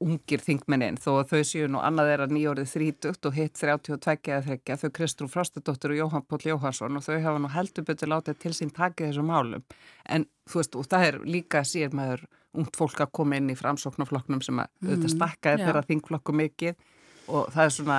[0.00, 4.30] ungir þingmennin þó að þau séu nú annað er að nýjórið þrítugt og hitt 32
[4.32, 8.12] eða þekja þau Kristrún Frostadóttir og Jóhann Póll Jóhansson og þau hafa nú heldur betur
[8.12, 9.64] látið til sín takið þessum málum.
[10.08, 12.24] En þú veist og það er líka sér maður
[12.56, 16.74] ungt fólk að koma inn í framsóknarflokknum sem að auðvitað Mhm, stakkaði þeirra þingflokku mikið
[17.28, 17.98] og það er svona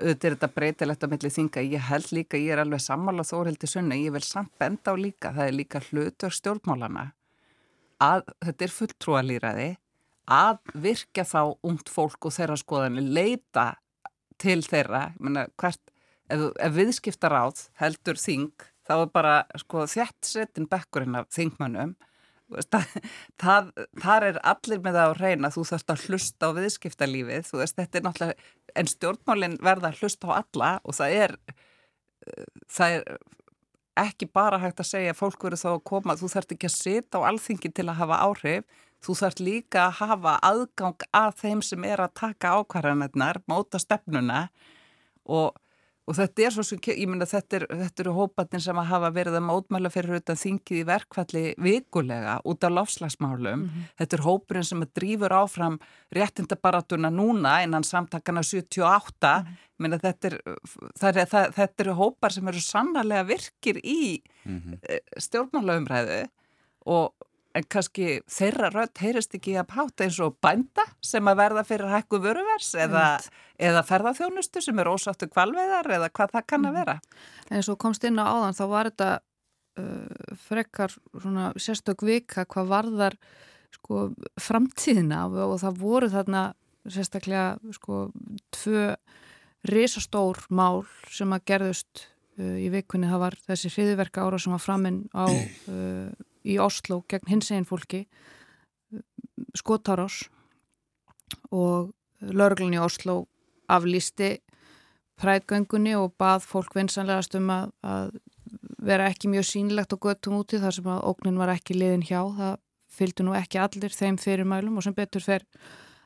[0.00, 1.62] auðvitað er þetta breytilegt á milli þinga.
[1.70, 5.30] Ég held líka, ég er alveg sammála þórildi sunna, ég vil samt benda á líka
[5.30, 7.12] það er líka hlutur stjórnmálana
[8.02, 9.68] að þetta er fulltrúalýraði
[10.30, 13.66] að virkja þá ungt fólk og þeirra skoðanir leita
[14.40, 15.10] til þeirra.
[15.20, 15.80] Menna, hvert,
[16.32, 21.30] ef, ef viðskiptar áð heldur þing þá er bara sko, þjætt setin bekkurinn af
[22.54, 22.76] veist,
[23.40, 23.70] það,
[24.02, 27.46] þar er allir með það á reyna þú þarfst að hlusta á viðskiptalífið.
[27.48, 31.38] Þú veist, þetta er náttúrulega, en stjórnmálinn verða að hlusta á alla og það er
[32.72, 33.16] það er
[34.00, 36.76] ekki bara hægt að segja að fólk verður þá að koma, þú þarfst ekki að
[36.76, 41.60] sita á alþingi til að hafa áhrif, þú þarfst líka að hafa aðgang að þeim
[41.64, 44.46] sem er að taka ákvarðanirnar, móta stefnuna
[45.24, 45.56] og,
[46.08, 48.88] og þetta er svo sem, ég myndi að þetta, er, þetta eru hópatin sem að
[48.92, 53.66] hafa verið að mótmæla fyrir utan þingið í verkvalli vikulega út af lofslagsmálum.
[54.00, 55.78] Þetta er hópurinn sem að drífur áfram
[56.16, 59.34] réttindabaratuna núna innan samtakana 78.
[59.44, 59.98] Mm.
[59.98, 60.38] Þetta, er,
[61.00, 65.00] það er, það, þetta eru hópar sem eru sannarlega virkir í mm -hmm.
[65.26, 66.20] stjórnmálaumræðu
[66.94, 71.62] og en kannski þeirra rödd heyrist ekki að páta eins og bænda sem að verða
[71.68, 73.04] fyrir hækku vöruvers eða,
[73.62, 76.96] eða ferðarþjónustu sem er ósáttu kvalveðar eða hvað það kann að vera.
[77.54, 79.10] En svo komst inn á áðan þá var þetta
[79.78, 83.18] uh, frekar svona sérstök vika hvað varðar
[83.74, 84.08] sko
[84.40, 86.44] framtíðina og, og það voru þarna
[86.90, 88.08] sérstaklega sko
[88.54, 88.90] tvö
[89.70, 92.08] risastór mál sem að gerðust
[92.40, 93.06] uh, í vikunni.
[93.10, 97.68] Það var þessi hriðverka ára sem var framinn á uh, í Oslo gegn hins eginn
[97.68, 98.04] fólki
[99.56, 100.24] skotárás
[101.50, 103.24] og lauruglun í Oslo
[103.70, 104.36] aflýsti
[105.20, 108.14] præðgöngunni og bað fólk vinsanlegast um að, að
[108.84, 112.20] vera ekki mjög sínlegt og göttum úti þar sem að óknin var ekki liðin hjá.
[112.36, 112.56] Það
[112.94, 115.46] fylgdu nú ekki allir þeim fyrirmælum og sem betur fer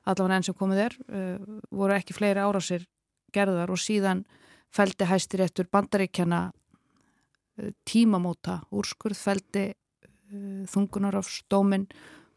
[0.09, 2.87] allavega enn sem komið er uh, voru ekki fleiri árásir
[3.35, 4.25] gerðar og síðan
[4.73, 9.67] fældi hæstir eftir bandaríkjana uh, tímamóta úrskurð fældi
[10.33, 11.89] uh, þungunar af stómin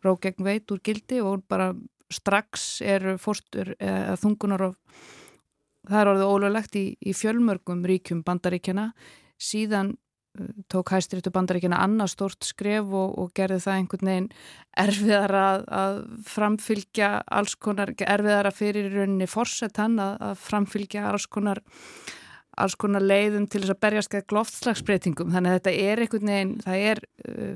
[0.01, 1.71] ró gegn veit úr gildi og bara
[2.11, 4.77] strax er fórstur eða þungunar af
[5.87, 8.91] það er orðið ólulegt í, í fjölmörgum ríkjum bandaríkjana
[9.41, 14.31] síðan uh, tók hæstiritu bandaríkjana annað stort skref og, og gerði það einhvern veginn
[14.85, 20.41] erfiðar að, að framfylgja alls konar, erfiðar að fyrir í rauninni fórsett hann að, að
[20.49, 21.63] framfylgja alls konar
[22.59, 25.31] alls konar leiðum til þess að berjast gegn loftslagsbreytingum.
[25.33, 27.53] Þannig að þetta er einhvern veginn það er, uh,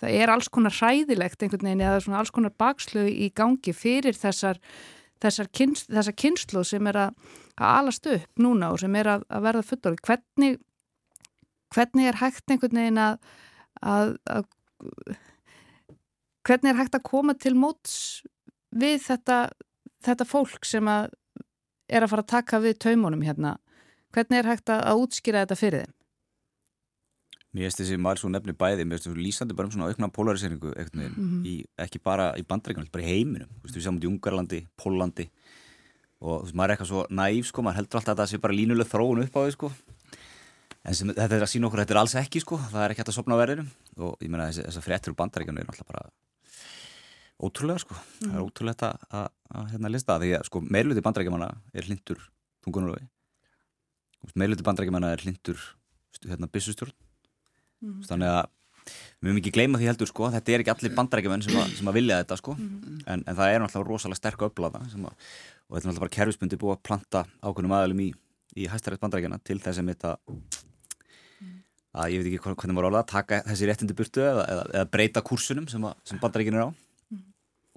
[0.00, 4.16] það er alls konar hræðilegt einhvern veginn eða svona alls konar bakslu í gangi fyrir
[4.16, 4.60] þessar
[5.20, 7.14] þessar, kynst, þessar kynslu sem er að,
[7.58, 10.58] að alast upp núna og sem er að, að verða fullor hvernig,
[11.74, 13.18] hvernig er hægt einhvern veginn að,
[13.84, 14.14] að,
[16.48, 17.96] hvernig er hægt að koma til móts
[18.70, 19.40] við þetta,
[20.06, 21.10] þetta fólk sem að
[21.90, 23.58] er að fara að taka við taumunum hérna
[24.14, 25.96] hvernig er hægt að útskýra þetta fyrir þeim?
[27.50, 30.08] Mér finnst þessi maður svo nefni bæði, mér finnst þessu lýsandi bara um svona aukna
[30.14, 31.46] polariseringu mm -hmm.
[31.46, 35.26] í, ekki bara í bandreikunum, bara í heiminum við saman í Ungarlandi, Pólandi
[36.20, 38.54] og veist, maður er eitthvað svo næv sko, maður heldur alltaf að það sé bara
[38.54, 39.72] línuleg þróun upp á því sko.
[40.84, 42.56] en sem, þetta er að sína okkur þetta er alls ekki, sko.
[42.70, 45.16] það er ekki hægt að sopna á verðinum og ég meina þess að fréttur úr
[45.16, 46.10] bandreikunum er náttúrulega bara
[47.40, 48.30] ótrúlega sko, mm.
[48.30, 51.50] það er ótrúlega að, að, að hérna lista því að sko meirluti bandreikimanna
[57.80, 58.00] Mm.
[58.08, 58.40] þannig að
[58.90, 61.98] við mögum ekki gleyma því heldur sko, þetta er ekki allir bandarækjumenn sem, sem að
[62.00, 62.98] vilja þetta sko mm.
[63.04, 66.74] en, en það er náttúrulega rosalega sterk öflaða og þetta er náttúrulega bara kerfisbundi búið
[66.76, 68.10] að planta ákveðnum aðalum í,
[68.56, 70.14] í hæstarætt bandarækjana til þess að þetta
[71.90, 74.90] að ég veit ekki hvernig maður álega að taka þessi réttindi burtu eða, eða, eða
[74.92, 76.70] breyta kursunum sem, sem bandarækjana er á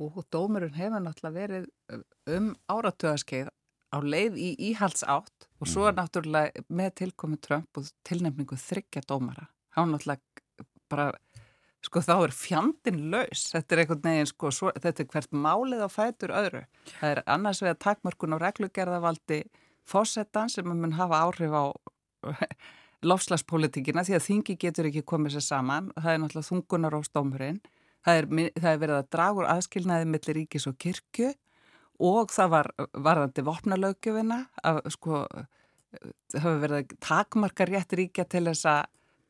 [0.01, 1.67] og dómurinn hefur náttúrulega verið
[2.33, 3.51] um áratöðaskeið
[3.93, 9.47] á leið í íhaldsátt og svo er náttúrulega með tilkomi Trump og tilnefningu þryggja dómara.
[9.73, 11.07] Há náttúrulega bara,
[11.83, 13.47] sko þá er fjandin laus.
[13.53, 16.63] Þetta er einhvern veginn, sko, svo, þetta er hvert málið á fætur öðru.
[16.99, 19.43] Það er annars vegar takmörkun og reglugerðavaldi
[19.89, 21.63] fósettan sem mun hafa áhrif á
[23.09, 25.89] lofslagspolitíkina því að þingi getur ekki komið sér saman.
[25.97, 27.63] Það er náttúrulega þungunar á stómurinn.
[28.03, 31.33] Það er, það er verið að dragur aðskilnaði millir ríkis og kirkju
[32.03, 32.69] og það var
[33.05, 38.81] varðandi vopnalaugjöfina að sko það hefur verið að takmarka rétt ríkja til þess að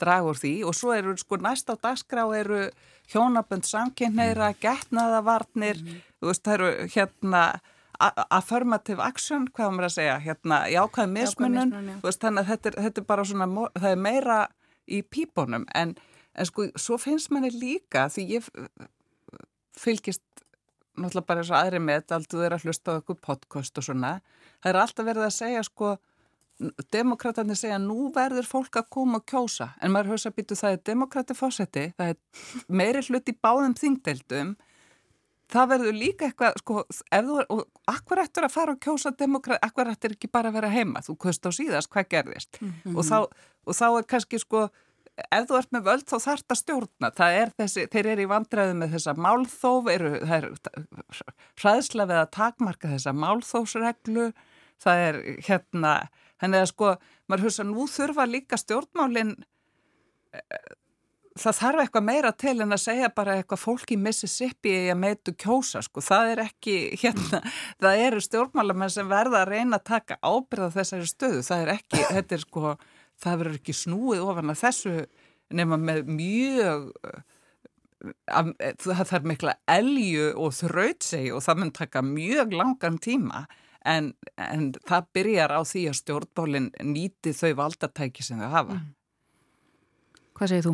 [0.02, 2.66] draga úr því og svo eru sko næst á dagskrá eru
[3.12, 6.02] hjónabönd samkynneira, getnaðavarnir, mm.
[6.20, 7.44] þú veist það eru hérna
[8.34, 13.08] affirmative action, hvað maður að segja, hérna jákvæð mismunum, þannig að þetta er, þetta er
[13.12, 14.40] bara svona, það er meira
[14.90, 15.94] í pípunum en,
[16.34, 18.50] en sko svo finnst manni líka því ég
[19.80, 20.24] fylgist
[21.00, 23.88] náttúrulega bara eins og aðri með þetta, aldrei er að hlusta á eitthvað podcast og
[23.88, 24.12] svona,
[24.62, 25.94] það er alltaf verið að segja sko,
[26.94, 29.72] demokraterni segja nú verður fólk að koma og kjósa.
[29.82, 33.76] En maður höfðs að býtu það er demokrati fósetti, það er meiri hlut í báðum
[33.80, 34.54] þingdeildum.
[35.54, 39.12] Það verður líka eitthvað, sko, ef þú er, og akkur eftir að fara og kjósa
[39.18, 42.62] demokrati, akkur eftir ekki bara að vera heima, þú kvist á síðast, hvað gerðist?
[42.62, 42.98] Mm -hmm.
[42.98, 43.18] og, þá,
[43.68, 44.64] og þá er kannski, sko,
[45.14, 48.32] ef þú ert með völd þá þarf það stjórna, það er þessi, þeir eru í
[48.32, 50.48] vandræðu með þessa málþóf, eru, það er
[51.62, 54.28] hraðsla við að takmarka þessa málþófsreglu,
[54.84, 55.94] það er hérna,
[56.44, 56.94] henni að sko,
[57.28, 59.36] maður hugsa nú þurfa líka stjórnmálinn
[61.40, 65.34] það þarf eitthvað meira til en að segja bara eitthvað fólk í Mississippi að meitu
[65.40, 67.42] kjósa sko, það er ekki hérna,
[67.82, 72.02] það eru stjórnmálamenn sem verða að reyna að taka ábyrða þessari stöðu, það er ekki,
[72.18, 72.76] þetta er sko
[73.24, 74.96] það verður ekki snúið ofan að þessu
[75.54, 76.88] nema með mjög
[78.28, 83.46] að, það þarf mikla elju og þrautsegi og það mun taka mjög langan tíma
[83.86, 88.92] en, en það byrjar á því að stjórnmálinn nýti þau valdatæki sem þau hafa mm.
[90.34, 90.72] Hvað segir þú?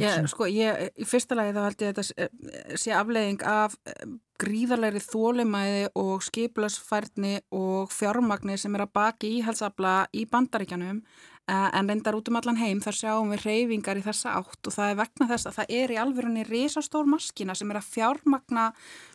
[0.00, 3.74] Já, sko, ég, í fyrsta lagi þá held ég að þetta eh, sé afleiðing af
[3.84, 4.06] eh,
[4.40, 11.02] gríðarleiri þólimæði og skiplasfærni og fjármagnir sem er að baki íhalsabla í bandaríkjanum
[11.50, 14.74] Eh, en reyndar út um allan heim þar sjáum við reyfingar í þessa átt og
[14.76, 18.66] það er vegna þess að það er í alverðinni risastór maskina sem er að fjármagna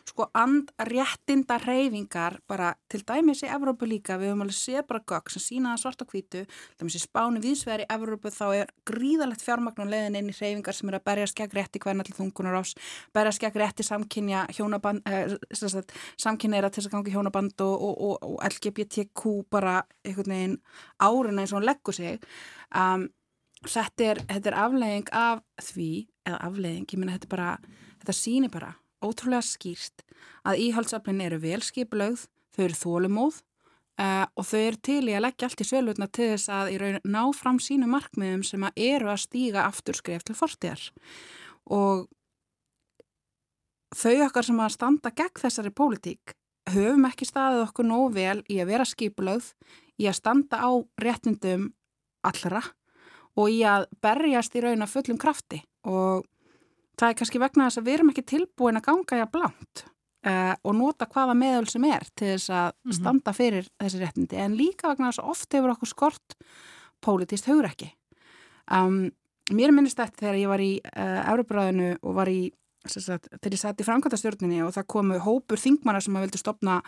[0.08, 5.32] sko andréttinda reyfingar bara til dæmis í Evrópu líka, við höfum alveg séð bara gögg
[5.32, 8.72] sem sína það svart og hvítu, til dæmis í spáni viðsvegar í Evrópu þá er
[8.88, 12.18] gríðalegt fjármagn og leiðin inn í reyfingar sem er að berjast gegn rétti hvernig allir
[12.18, 12.74] þungunar ás,
[13.16, 15.36] berjast gegn rétti samkynja hjónaband, eh,
[16.16, 20.58] samkynneira til þess að gangi hjónaband og, og, og, og LGBTQ bara einhvern veginn
[21.04, 22.20] árin eins og hann leggur sig.
[22.74, 23.08] Um,
[23.66, 25.92] þetta, er, þetta er aflegging af því,
[26.26, 27.56] eða aflegging, ég minna þetta bara,
[28.00, 30.04] þetta sýnir bara ótrúlega skýrt
[30.48, 33.40] að íhaldsaflin eru velskipilögð, þau eru þólumóð
[34.00, 36.78] uh, og þau eru til í að leggja allt í sölutna til þess að í
[36.82, 40.82] raun ná fram sínu markmiðum sem að eru að stíga afturskref til fortíðar.
[41.68, 42.06] Og
[43.96, 46.34] þau okkar sem að standa gegn þessari pólitík
[46.68, 49.52] höfum ekki staðið okkur nóg vel í að vera skipulögð,
[49.98, 50.70] í að standa á
[51.00, 51.70] réttindum
[52.26, 52.60] allra
[53.38, 55.62] og í að berjast í raun að fullum krafti.
[55.88, 56.26] Og
[56.98, 59.84] það er kannski vegna þess að við erum ekki tilbúin að ganga í að blánt
[60.26, 62.98] uh, og nota hvaða meðal sem er til þess að mm -hmm.
[62.98, 66.36] standa fyrir þessi réttindi en líka vegna þess að oft hefur okkur skort
[67.00, 67.92] pólitist hugur ekki.
[68.70, 69.10] Um,
[69.50, 72.52] mér minnist þetta þegar ég var í uh, Európaræðinu og var í
[72.86, 76.78] þegar ég satt í framkvæmtastjórninni og það komu hópur þingmannar sem að vildi stopna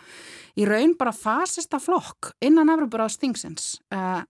[0.55, 4.21] í raun bara fasista flokk innan Európaræðs þingsins uh,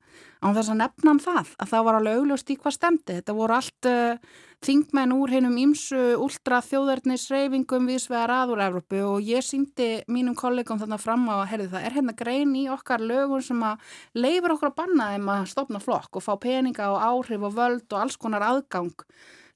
[0.41, 3.35] á þess að nefna um það að það var alveg augljóst í hvað stemdi þetta
[3.37, 9.45] voru allt uh, þingmenn úr hennum ímsu úldra þjóðarnis reyfingum viðsvegar aður Európu og ég
[9.45, 13.61] syngdi mínum kollegum þarna fram á að það er hérna grein í okkar lögur sem
[13.65, 13.81] að
[14.17, 17.87] leifur okkur að banna þeim að stopna flokk og fá peninga og áhrif og völd
[17.89, 18.93] og alls konar aðgang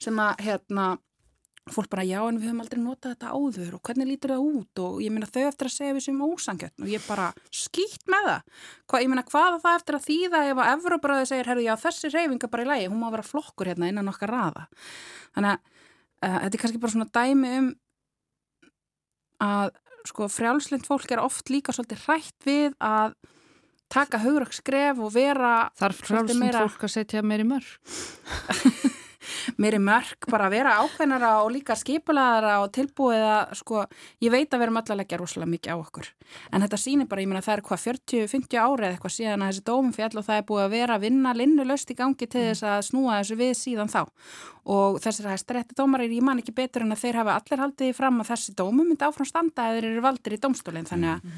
[0.01, 0.95] sem að hérna
[1.73, 4.81] fólk bara já en við höfum aldrei notað þetta áður og hvernig lítur það út?
[4.83, 8.27] Og ég meina þau eftir að segja við sem ósangjötn og ég bara skýtt með
[8.29, 8.59] það.
[8.85, 12.11] Hva, ég meina hvaða það eftir að þýða ef að Evróbræði segir herru já þessi
[12.13, 14.67] reyfinga bara í lægi hún má vera flokkur hérna innan okkar raða.
[15.33, 17.71] Þannig að uh, þetta er kannski bara svona dæmi um
[19.45, 19.73] að
[20.05, 23.15] sko frjálslind fólk er oft líka svolítið hrætt við að
[23.89, 26.61] taka haugrakskref og vera Þarf frjálslind meira...
[26.65, 27.73] fólk að setja meir í mörg
[29.61, 33.83] meiri mörg bara að vera ákveðnara og líka skipulaðara og tilbúið að sko,
[34.23, 36.11] ég veit að við erum öll að leggja rosalega mikið á okkur.
[36.51, 39.65] En þetta sýnir bara, ég meina það er hvað 40-50 árið eitthvað síðan að þessi
[39.69, 42.67] dómum fjall og það er búið að vera að vinna linnulöst í gangi til þess
[42.69, 44.01] að snúa þessu við síðan þá.
[44.65, 48.17] Og þessir hæstarétti dómarir, ég man ekki betur en að þeir hafa allir haldið fram
[48.23, 50.89] að þessi dómum myndi áfram standa eða eru valdir í dómstólinn.
[50.89, 51.35] Þannig að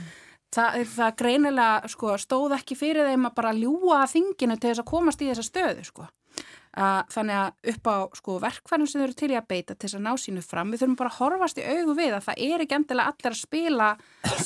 [0.56, 4.92] það, það greinilega sko, stóð ekki fyrir þeim að bara ljúa þinginu til þess að
[4.94, 6.08] komast í þessa stöðu sko.
[6.78, 9.88] Uh, þannig að upp á sko, verkfærið sem þau eru til í að beita til
[9.88, 12.46] þess að ná sínu fram, við þurfum bara að horfast í augu við að það
[12.48, 13.90] er ekki endilega allir að spila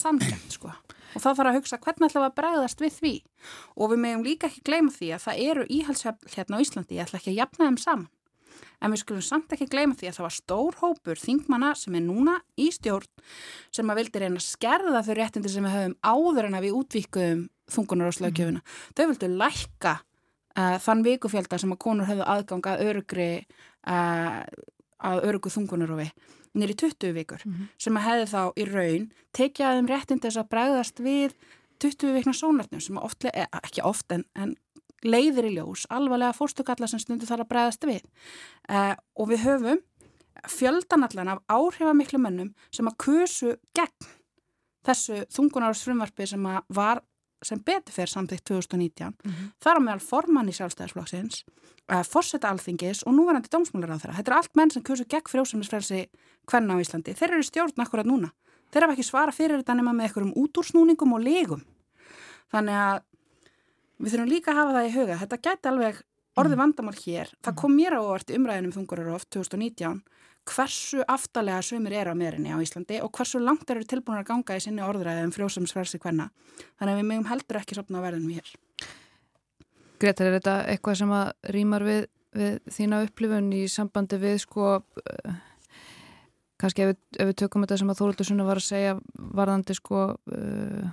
[0.01, 0.71] samkjönd sko
[1.11, 3.13] og þá þarf að hugsa hvernig ætlum að bregðast við því
[3.75, 7.07] og við meðum líka ekki gleyma því að það eru íhalsfjall hérna á Íslandi, ég
[7.07, 8.09] ætla ekki að jafna þeim saman
[8.81, 12.05] en við skulum samt ekki gleyma því að það var stór hópur þingmanna sem er
[12.05, 13.09] núna í stjórn
[13.73, 16.77] sem að vildi reyna að skerða þau réttindi sem við höfum áður en að við
[16.79, 18.61] útvíkuðum þungunar og slögjöfuna.
[18.61, 18.95] Mm.
[18.97, 19.93] Þau vildu lækka
[20.57, 23.31] uh, þann vikufjölda sem að konur höfðu aðgang að örugri
[23.87, 24.41] uh,
[25.01, 26.11] að örugu þungunar og við
[26.57, 27.41] nýri 20 vikur.
[27.45, 27.67] Mm -hmm.
[27.77, 31.35] sem að hefði þá í raun tekið að þeim réttindi þess að bregðast við
[31.81, 34.55] 20 vikna sónartnum sem oft, eh, ekki oft en, en
[35.03, 38.03] leiðir í ljós, alvarlega fórstukalla sem stundu þarf að bregðast við.
[38.69, 39.79] Uh, og við höfum
[40.47, 44.09] fjöldanallan af áhrifamiklu mönnum sem að kusu gegn
[44.85, 47.01] þessu þungunarsfrumvarfi sem að var
[47.41, 49.51] sem betur fyrir samþýtt 2019 mm -hmm.
[49.63, 51.43] þar á meðal formann í sjálfstæðisflokksins
[51.91, 54.17] uh, fórseta alþingis og núverandi dómsmálar á þeirra.
[54.17, 56.09] Þetta er allt menn sem kusu gegn frjósumisfrelsi
[56.45, 57.13] hvenna á Íslandi.
[57.13, 58.31] Þeir eru stjórn akkurat núna.
[58.71, 61.63] Þeir hafa ekki svara fyrir þetta nema með einhverjum útúrsnúningum og legum.
[62.51, 63.01] Þannig að
[64.01, 65.17] Við þurfum líka að hafa það í huga.
[65.21, 65.99] Þetta gæti alveg
[66.41, 66.61] orði mm.
[66.61, 67.33] vandamál hér.
[67.45, 69.99] Það kom mér á orði umræðinum þungururof 2019
[70.49, 74.57] hversu aftalega sumir er á meðrinni á Íslandi og hversu langt eru tilbúin að ganga
[74.57, 76.29] í sinni orðræði um frjósamsversi hvenna.
[76.79, 78.55] Þannig að við mögum heldur ekki sopna verðinum hér.
[80.01, 82.01] Gretar, er þetta eitthvað sem að rýmar við,
[82.33, 85.35] við þína upplifun í sambandi við sko uh,
[86.61, 88.97] kannski ef ef við tökum þetta sem að Þóruldur Sunna var að segja
[89.37, 90.89] varðandi sko uh,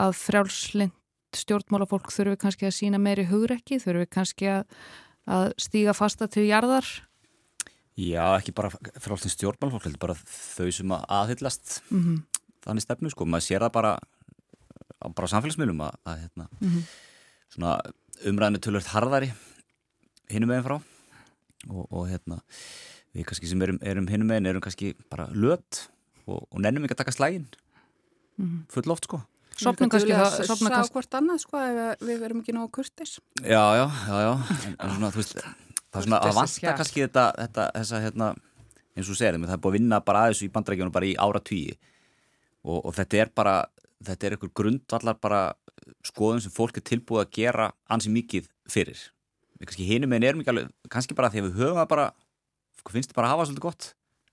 [0.00, 0.96] að frjálslind
[1.36, 4.80] stjórnmálafólk þurfum við kannski að sína meiri hugrekki, þurfum við kannski að,
[5.30, 6.88] að stíga fasta til jarðar?
[7.98, 8.70] Já, ekki bara
[9.02, 12.42] frálsins stjórnmálafólk, heldur bara þau sem að aðhyllast mm -hmm.
[12.64, 13.98] þannig stefnu, sko, maður sér það bara
[15.00, 16.82] á bara samfélagsmiðlum að, að hérna, mm -hmm.
[17.54, 17.80] svona
[18.24, 19.32] umræðinu tölvöld harðari
[20.30, 20.76] hinnum meginn frá
[21.68, 22.40] og, og hérna
[23.14, 25.88] við kannski sem erum, erum hinnum meginn erum kannski bara löt
[26.26, 27.48] og, og nennum ekki að taka slægin
[28.36, 28.62] mm -hmm.
[28.68, 29.22] full oft sko
[29.60, 33.64] Sopnum kannski það Sopnum kannski hvort annað sko ef við verum ekki nógu kurtis Já,
[33.76, 34.32] já, já, já
[34.66, 35.36] en, en svona, þú veist
[35.90, 38.32] það er svona að vanta kannski þetta, þetta þessa, hérna,
[38.96, 41.42] eins og segir það er búið að vinna bara aðeins í bandrækjunum bara í ára
[41.42, 41.74] tíi
[42.64, 43.56] og, og þetta er bara
[44.06, 45.40] þetta er einhver grundvallar bara
[46.06, 49.00] skoðum sem fólk er tilbúið að gera ansi mikið fyrir.
[49.60, 52.06] Kannski hinum með nefnum ekki alveg kannski bara því að við höfum það bara
[52.88, 53.88] finnst þetta bara að hafa svolítið gott.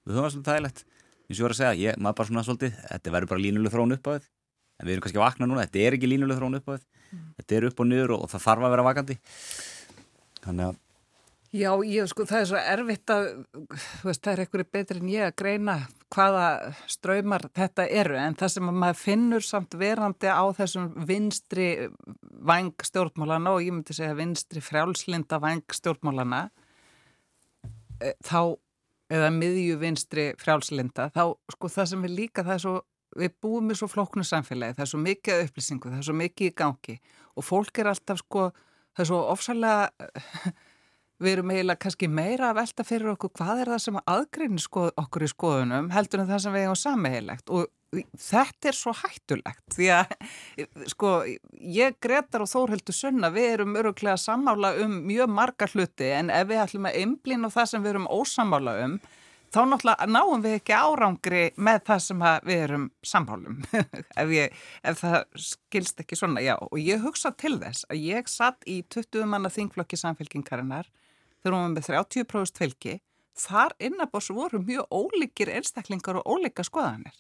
[0.05, 0.83] Við höfum það svolítið þægilegt.
[1.27, 3.73] Eins og ég var að segja, ég, maður bara svona svolítið þetta verður bara línuleg
[3.73, 4.27] þrón upp á þið
[4.77, 6.87] en við erum kannski að vakna núna, þetta er ekki línuleg þrón upp á þetta
[7.09, 7.23] mm.
[7.39, 9.17] þetta er upp og niður og, og það þarf að vera vakandi.
[10.45, 10.77] Þannig að
[11.55, 13.27] Já, ég sko, það er svo erfitt að
[14.03, 15.75] veist, það er einhverju betri en ég að greina
[16.11, 16.47] hvaða
[16.91, 21.69] ströymar þetta eru, en það sem maður finnur samt verandi á þessum vinstri
[22.51, 26.43] vang stjórnmálana og ég myndi segja vinstri frjálslinda vang stjórnmálana
[28.03, 28.59] e, þá,
[29.07, 32.77] eða miðju vinstri frjálslinda, þá sko það sem er líka, það er svo
[33.17, 36.51] við búum í svo flóknu samfélagi, það er svo mikið upplýsingu, það er svo mikið
[36.51, 37.01] í gangi
[37.39, 38.49] og fólk er alltaf sko,
[38.91, 40.11] það er svo ofsalega,
[41.23, 44.85] við erum eiginlega kannski meira að velta fyrir okkur hvað er það sem aðgreinir sko,
[45.03, 47.67] okkur í skoðunum heldur en það sem við hefum sammeigilegt og
[48.19, 50.15] þetta er svo hættulegt því að
[50.91, 51.11] sko
[51.55, 56.49] ég Gretar og Þórhildur Sunna við erum öruglega sammála um mjög marga hluti en ef
[56.49, 58.99] við ætlum að einblýna það sem við erum ósamála um
[59.47, 63.61] þá náttúrulega náum við ekki árangri með það sem við erum samhálum
[64.21, 64.35] ef,
[64.83, 68.81] ef það skilst ekki svona, já, og ég hugsa til þess að ég satt í
[68.91, 70.91] 20 manna þingflokki samfélkingarinnar
[71.43, 72.97] þegar hún var með 30% fylgi
[73.37, 77.15] þar innabors voru mjög ólíkir einstaklingar og ólíka skoðanir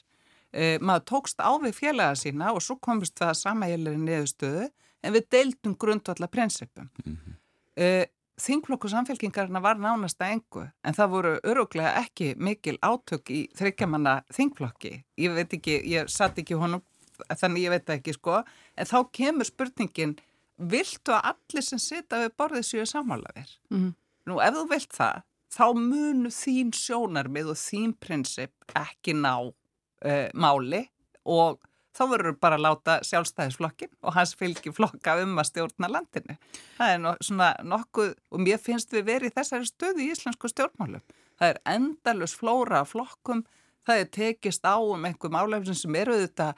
[0.51, 4.69] e, maður tókst á við félaga sína og svo komist það samægilegri niðurstöðu
[5.03, 7.35] en við deildum grundvallar prinsipum mm -hmm.
[7.75, 8.05] e,
[8.37, 14.19] Þingflokku samfélkingarna var nánast að engu en það voru öruglega ekki mikil átök í þryggjamanna
[14.29, 14.91] þingflokki.
[15.17, 16.83] Ég veit ekki, ég satt ekki honum,
[17.31, 18.43] þannig ég veit ekki sko,
[18.77, 20.13] en þá kemur spurningin,
[20.57, 23.57] viltu að allir sem sita við borðið séu samálaðir?
[23.73, 23.95] Mm -hmm.
[24.27, 25.23] Nú ef þú vilt það,
[25.55, 30.83] þá munu þín sjónarmið og þín prinsip ekki ná uh, máli
[31.27, 31.61] og
[31.97, 36.35] þá verður bara að láta sjálfstæðisflokkin og hans fylgi flokka um að stjórna landinu.
[36.77, 41.05] Það er no, svona nokkuð, og mér finnst við verið þessari stöðu í íslensku stjórnmálum.
[41.39, 43.45] Það er endalus flóra flokkum,
[43.87, 46.51] það er tekist á um einhver málefnin sem eru þetta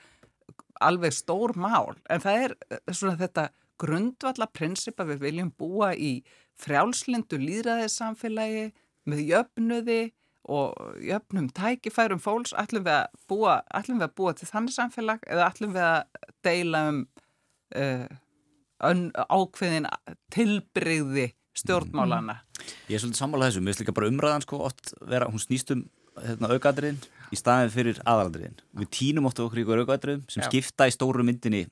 [0.84, 2.57] alveg stór mál, en það er
[2.91, 3.49] svona þetta
[3.80, 6.20] grundvalla prinsip að við viljum búa í
[6.60, 8.70] frjálslindu líðræðissamfélagi
[9.10, 10.01] með jöfnuði
[10.49, 15.49] og jöfnum tækifærum fólks ætlum við að búa, við að búa til þannig samfélag eða
[15.51, 17.03] ætlum við að deila um
[17.78, 18.07] uh,
[18.80, 19.88] ákveðin
[20.34, 21.30] tilbreyði
[21.60, 22.39] stjórnmálana.
[22.39, 22.74] Mm.
[22.89, 25.74] Ég er svolítið sammálað þessu, mér finnst líka bara umræðan sko oft vera, hún snýst
[25.76, 25.84] um
[26.24, 26.99] hérna, aukaðriðin
[27.30, 28.60] í staðin fyrir aðaldriðin.
[28.80, 30.47] Við tínum oft okkur ykkur aukaðriðum sem Já.
[30.49, 31.66] skipta í stóru myndinni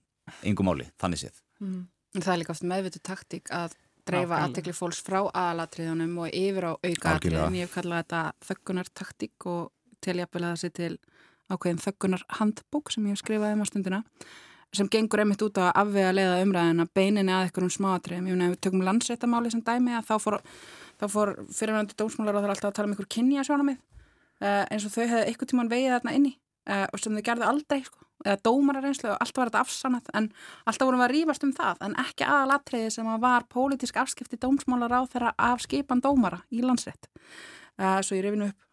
[0.47, 1.41] yngum máli, þannig séð.
[1.63, 1.85] Mm.
[2.17, 3.77] Það er líka oft meðvitu taktík að
[4.07, 7.57] dreifa aðtekli fólks frá aðalatriðunum og yfir á auka atriðun.
[7.57, 9.61] Ég hef kallað þetta þöggunartaktík og
[10.03, 10.91] teljafvel að það sé til
[11.47, 14.01] ákveðin þöggunarhandbók sem ég hef skrifaði um á stundina
[14.75, 18.25] sem gengur einmitt út á að afvega leiða umræðina beininni að einhverjum smáatriðum.
[18.27, 20.37] Ég meina ef við tökum landsréttamáli sem dæmi að þá fór,
[21.07, 24.93] fór fyrirvændi dómsmálar það er alltaf að tala um einhver kynja sjónamið uh, eins og
[24.93, 28.41] þau hefði einhver tíman vegið þarna inni uh, og sem þau gerði aldrei sko eða
[28.47, 30.29] dómarareynslu og allt var þetta afsannat en
[30.67, 34.99] alltaf vorum við að rýfast um það en ekki aðalatriði sem var pólitísk afskipti dómsmálar
[34.99, 37.09] á þeirra af skipan dómara í landsrétt.
[37.77, 38.67] Uh, svo ég reyfinu upp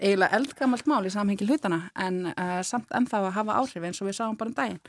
[0.00, 4.08] eiginlega eldgamalt mál í samhengi hlutana en uh, samt ennþá að hafa áhrif eins og
[4.08, 4.80] við sáum bara um daginn.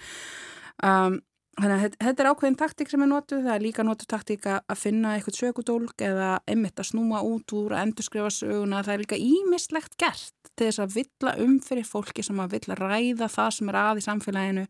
[0.81, 1.19] Um,
[1.61, 4.79] Þannig að þetta er ákveðin taktík sem er notuð, það er líka notuð taktík að
[4.81, 9.19] finna eitthvað sökudólk eða einmitt að snúma út úr að endurskrifa söguna, það er líka
[9.21, 13.69] ímislegt gert til þess að vilja um fyrir fólki sem að vilja ræða það sem
[13.69, 14.65] er að í samfélaginu,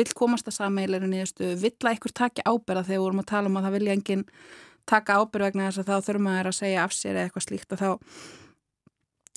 [0.00, 3.60] vill komast að sammeilinu nýðustu, vilja eitthvað taka ábyrða þegar við vorum að tala um
[3.60, 4.28] að það vilja enginn
[4.88, 7.76] taka ábyrð vegna þess að þá þurfum að, að segja af sér eða eitthvað slíkt
[7.76, 7.90] og þá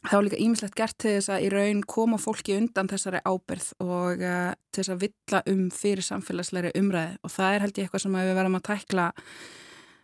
[0.04, 3.70] þá er líka ímislegt gert til þess að í raun koma fólki undan þessari ábyrð
[3.84, 7.88] og uh, til þess að villa um fyrir samfélagsleiri umræði og það er held ég
[7.88, 9.08] eitthvað sem við verðum að tækla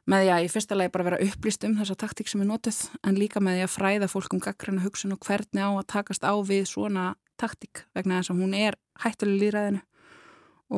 [0.10, 2.80] með því að í fyrsta lagi bara vera upplýst um þessa taktík sem er notið
[3.06, 6.26] en líka með því að fræða fólk um gaggræna hugsun og hvernig á að takast
[6.26, 9.84] á við svona taktík vegna þess að hún er hættuleg líðræðinu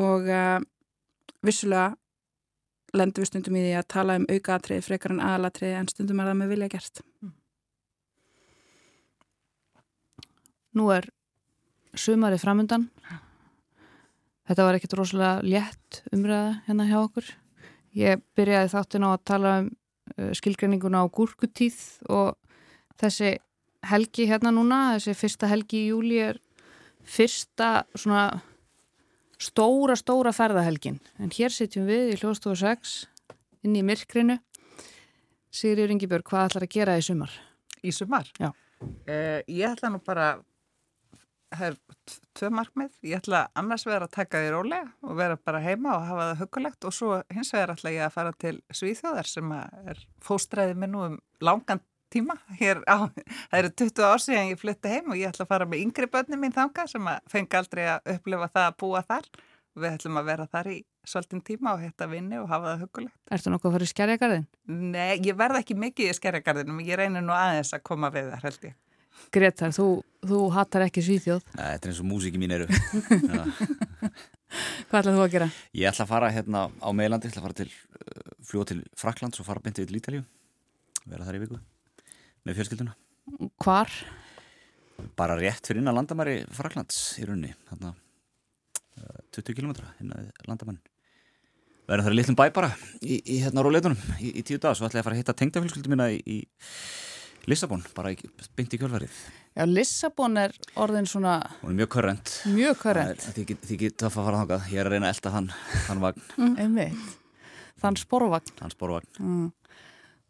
[0.02, 0.58] og uh,
[1.46, 1.94] vissulega
[2.98, 6.32] lendur við stundum í því að tala um aukaðatrið frekar en aðalatrið en stundum er
[6.32, 7.06] það með vilja gert.
[7.22, 7.38] Mm.
[10.78, 11.10] Nú er
[11.98, 12.88] sumari framundan.
[14.48, 17.28] Þetta var ekkert rosalega létt umræða hérna hjá okkur.
[17.96, 19.72] Ég byrjaði þáttin á að tala um
[20.18, 21.80] uh, skilgreininguna á gúrkutíð
[22.12, 22.38] og
[23.00, 23.36] þessi
[23.88, 26.40] helgi hérna núna, þessi fyrsta helgi í júli er
[27.08, 28.42] fyrsta svona
[29.42, 31.00] stóra, stóra ferðahelgin.
[31.20, 32.96] En hér sitjum við í hljóðstofu 6
[33.66, 34.38] inn í myrkrinu.
[35.52, 37.34] Sigriður Ingebjörg, hvað ætlar að gera í sumar?
[37.84, 38.30] Í sumar?
[38.40, 38.52] Já.
[38.82, 40.36] Uh, ég ætla nú bara
[41.52, 41.78] það er
[42.38, 46.08] tvö markmið, ég ætla annars vegar að taka því rólega og vera bara heima og
[46.08, 50.04] hafa það hugulegt og svo hins vegar ætla ég að fara til Svíþjóðar sem er
[50.24, 53.08] fóstræði minn nú um langan tíma hér á,
[53.52, 56.10] það eru 20 ár síðan ég flytti heim og ég ætla að fara með yngri
[56.12, 59.30] börnum mín þanga sem að fengi aldrei að upplifa það að búa þar
[59.80, 60.78] við ætlum að vera þar í
[61.08, 63.18] svolítinn tíma og hætta vinni og hafa það hugulegt.
[63.32, 64.48] Ertu nokkuð að fara í skerjagarðin?
[64.68, 68.50] Nei, ég verða ekki mikið í skerjagarðinum, ég reynir nú aðeins að koma við þar
[68.50, 68.76] held ég.
[69.32, 69.88] Gretar, þú,
[70.28, 71.44] þú hattar ekki svíþjóð.
[71.56, 72.68] Nei, Þetta er eins og músiki mín eru.
[74.92, 75.48] Hvað ætlaðu þú að gera?
[75.80, 78.80] Ég ætla að fara hérna á meilandi ég ætla að fara til, uh, fljóða til
[79.00, 80.24] Fraklands og fara byndið til Ítalíu.
[81.06, 81.60] Vera þar í viku.
[82.48, 82.96] Með fjölskylduna.
[83.64, 83.94] Hvar?
[85.18, 87.94] Bara rétt fyrir innan landamæri Fraklands í runni hérna,
[89.34, 89.72] 20 km
[90.04, 90.82] innan landamærin.
[91.90, 92.70] Verður það í litlum bæ bara
[93.02, 95.36] í, í hérna róleitunum í, í tíu dag svo ætla ég að fara að hitta
[95.40, 96.38] tengdafélskyldu mína í, í
[97.50, 98.12] Lissabon, bara
[98.58, 99.22] byndi í kjölfarið.
[99.58, 101.40] Já, Lissabon er orðin svona...
[101.62, 102.34] Hún er mjög körrent.
[102.54, 103.26] Mjög körrent.
[103.34, 104.68] Þið ekki töff að fara þákað.
[104.72, 105.50] Ég er að reyna að elda þann,
[105.88, 106.28] þann vagn.
[106.42, 107.16] Mm, einmitt.
[107.82, 108.54] Þann sporvagn.
[108.60, 109.10] Þann sporvagn.
[109.18, 109.50] Mm.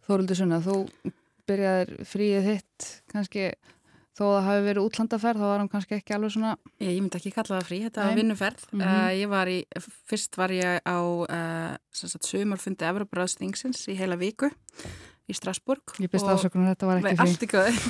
[0.07, 0.77] Þóruldur Sunna, þú
[1.51, 3.51] byrjaðir fríið hitt, kannski
[4.15, 6.55] þó að það hafi verið útlandaferð, þá var hann kannski ekki alveg svona...
[6.79, 8.65] Ég, ég myndi ekki kalla það frí, þetta var vinnuferð.
[8.71, 8.97] Mm -hmm.
[9.03, 9.59] uh, ég var í,
[10.09, 14.51] fyrst var ég á uh, sumarfundi Evroparáðsþingsins í heila viku
[15.31, 17.81] í Strasburg Ég byrst afsökunum að þetta var ekki ykkur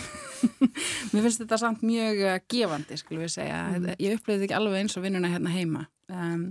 [1.12, 3.60] Mér finnst þetta samt mjög uh, gefandi, skulum við segja.
[3.76, 3.90] Mm.
[4.02, 5.86] Ég upplýði ekki alveg eins og vinnuna hérna heima.
[6.12, 6.48] Um,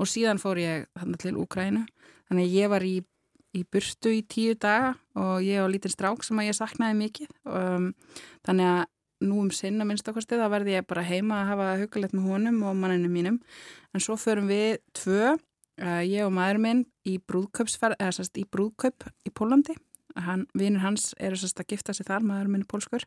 [0.00, 1.84] og síðan fór ég hérna til Úkrænu
[2.28, 2.96] þannig að ég var í,
[3.56, 7.30] í burstu í tíu daga og ég var lítinn strák sem að ég saknaði mikið.
[7.46, 7.92] Um,
[8.46, 8.82] þannig að
[9.22, 12.60] nú um sinna minnst okkarstu þá verði ég bara heima að hafa hugulegt með honum
[12.66, 13.38] og manninu mínum.
[13.94, 17.70] En svo förum við tvö, uh, ég og maður minn í brúðköp
[19.22, 19.78] í Pólandi
[20.16, 23.06] hann, vinur hans eru sérst að gifta sig þar, maður minni pólskur.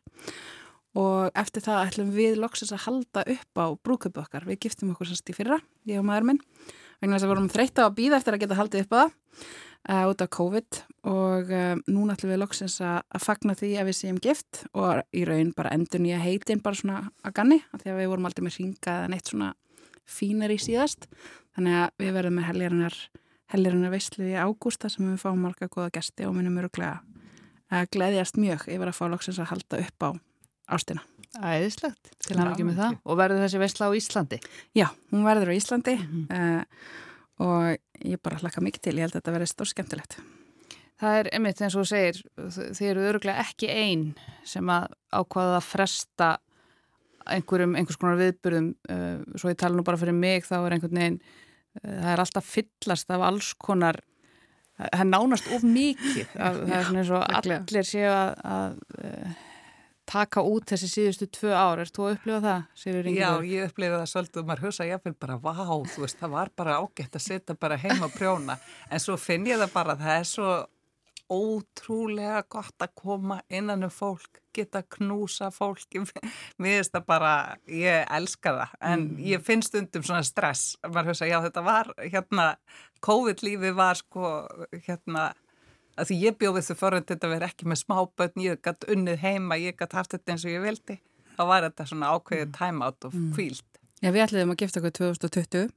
[0.96, 4.46] Og eftir það ætlum við loksins að halda upp á brúköpu okkar.
[4.48, 6.42] Við giftum okkur semst í fyrra, ég og maður minn,
[7.02, 9.10] vegna þess að vorum þreytta á að býða eftir að geta haldið upp á það
[9.90, 10.80] uh, út af COVID.
[11.12, 15.04] Og uh, núna ætlum við loksins að, að fagna því að við séum gift og
[15.12, 18.30] í raun bara endur nýja heitin bara svona að ganni, af því að við vorum
[18.30, 19.52] aldrei með ringa eða neitt svona
[20.06, 21.08] fínar í síðast,
[21.56, 22.48] þannig að við verðum með
[23.52, 27.02] heljarinnar, heljarinnar veistlu í ágústa sem við fáum marga góða gesti og minnum öruglega
[27.72, 30.10] að gleðjast mjög yfir að fá loksins að halda upp á
[30.76, 31.02] ástina.
[31.36, 32.96] Æðislegt, til hann ekki með það.
[33.04, 34.38] Og verður þessi veistla á Íslandi?
[34.76, 36.60] Já, hún verður á Íslandi mm -hmm.
[36.60, 40.18] uh, og ég bara hlakka mikið til, ég held að þetta verður stór skemmtilegt.
[40.96, 42.22] Það er einmitt eins og þú segir,
[42.72, 46.38] þið eru öruglega ekki einn sem að ákvaða að fresta
[47.26, 50.96] einhverjum, einhvers konar viðbyrðum, uh, svo ég tala nú bara fyrir mig, þá er einhvern
[50.96, 51.20] veginn,
[51.82, 54.00] það er alltaf fyllast af alls konar
[54.76, 59.44] það er nánast of mikið það er svona eins og allir séu að, að
[60.06, 62.66] taka út þessi síðustu tvö ár, er þú að upplifa það?
[63.16, 65.52] Já, ég upplifa það svolítið og maður hugsa fyrir bara, vá,
[65.90, 68.58] þú veist, það var bara ágætt að setja bara heima og prjóna.
[68.90, 70.52] En svo finn ég það bara, það er svo
[71.32, 75.86] ótrúlega gott að koma innan um fólk, geta knúsa fólk,
[76.60, 77.32] mér finnst það bara
[77.70, 79.24] ég elska það, en mm.
[79.32, 82.46] ég finn stundum svona stress, maður hugsa, já þetta var, hérna,
[83.04, 84.32] COVID-lífi var sko,
[84.86, 85.30] hérna
[85.96, 89.58] að því ég bjóð þessu forrönd þetta verið ekki með smábötn, ég gætt unnið heima,
[89.60, 90.98] ég gætt haft þetta eins og ég vildi,
[91.36, 92.54] þá var þetta svona ákveðið mm.
[92.58, 93.64] time-out og kvíld.
[93.64, 93.76] Mm.
[94.04, 95.70] Já, við ætliðum að gifta okkur 2020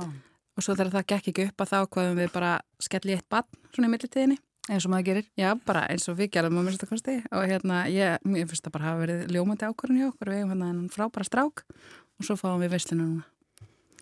[0.00, 0.12] ah.
[0.56, 2.52] og svo þegar það gekk ekki upp að þá hvaðum við bara
[2.82, 4.38] skellið eitt bann svona í millitíðinni.
[4.66, 5.26] Eins og maður gerir?
[5.38, 8.88] Já, bara eins og við gerum á minnstakosti og hérna, ég, ég finnst að bara
[8.88, 12.64] hafa verið ljómandi ákvörðin hjá okkur, við hefum hérna en frábæra strák og svo fáum
[12.64, 13.28] við veislinu núna.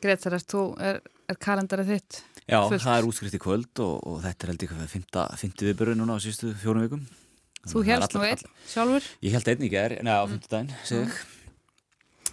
[0.01, 2.23] Gretar, er, er kalendarið þitt?
[2.45, 2.81] Já, fullt.
[2.85, 6.17] það er útskrift í kvöld og, og þetta er held ekki að fymti viðbörðu núna
[6.17, 7.07] á sístu fjórum vikum.
[7.69, 9.09] Þú helst nú einn sjálfur?
[9.25, 11.23] Ég held einn ekki er, neða á fymti daginn, segð ég.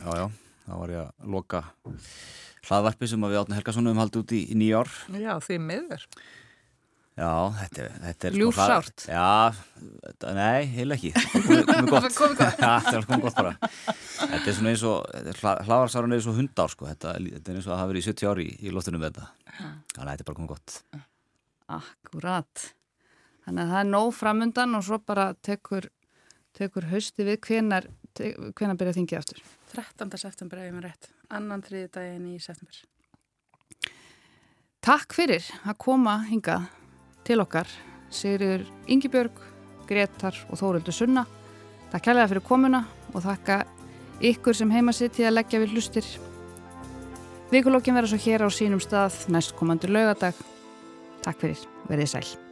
[0.02, 0.26] Já, já,
[0.66, 1.62] þá var ég að loka
[2.68, 4.92] hlaðvarpi sem við átna Helgarsson um haldið út í, í nýjár.
[5.20, 6.06] Já, því miður.
[7.22, 8.36] Já, þetta, þetta er...
[8.40, 9.04] Ljúfsárt?
[9.04, 11.12] Sko, já, nei, heil ekki.
[11.14, 12.08] Komið gott.
[12.18, 12.64] Komið gott.
[12.64, 13.52] Já, þetta er komið gott bara.
[13.92, 15.12] Þetta er svona eins og,
[15.44, 16.88] hlaðvarsárun er eins og hundár, sko.
[16.90, 19.12] Þetta, þetta er eins og að hafa verið í 70 ári í, í lóttunum við
[19.12, 19.30] þetta.
[19.60, 20.78] Þannig að þetta er bara komið gott.
[21.78, 22.66] Akkurat.
[23.46, 25.92] Þannig að það er nóg framundan og svo bara tekur,
[26.58, 29.46] tekur hausti við hvenar, hvenar byrja þingið aftur.
[29.76, 30.18] 13.
[30.26, 31.14] september ef ég maður rétt.
[31.30, 32.82] Annan þriði daginn í september.
[34.82, 36.72] Takk fyrir að koma hingað
[37.28, 37.70] til okkar
[38.12, 39.38] Sigriður Yngibjörg,
[39.88, 41.26] Gretar og Þóruldur Sunna.
[41.92, 43.62] Takk kærlega fyrir komuna og þakka
[44.32, 46.08] ykkur sem heima sitt til að leggja við hlustir.
[47.52, 50.38] Vikulokkin verður svo hér á sínum stað næst komandur laugadag.
[51.26, 52.51] Takk fyrir, verðið sæl.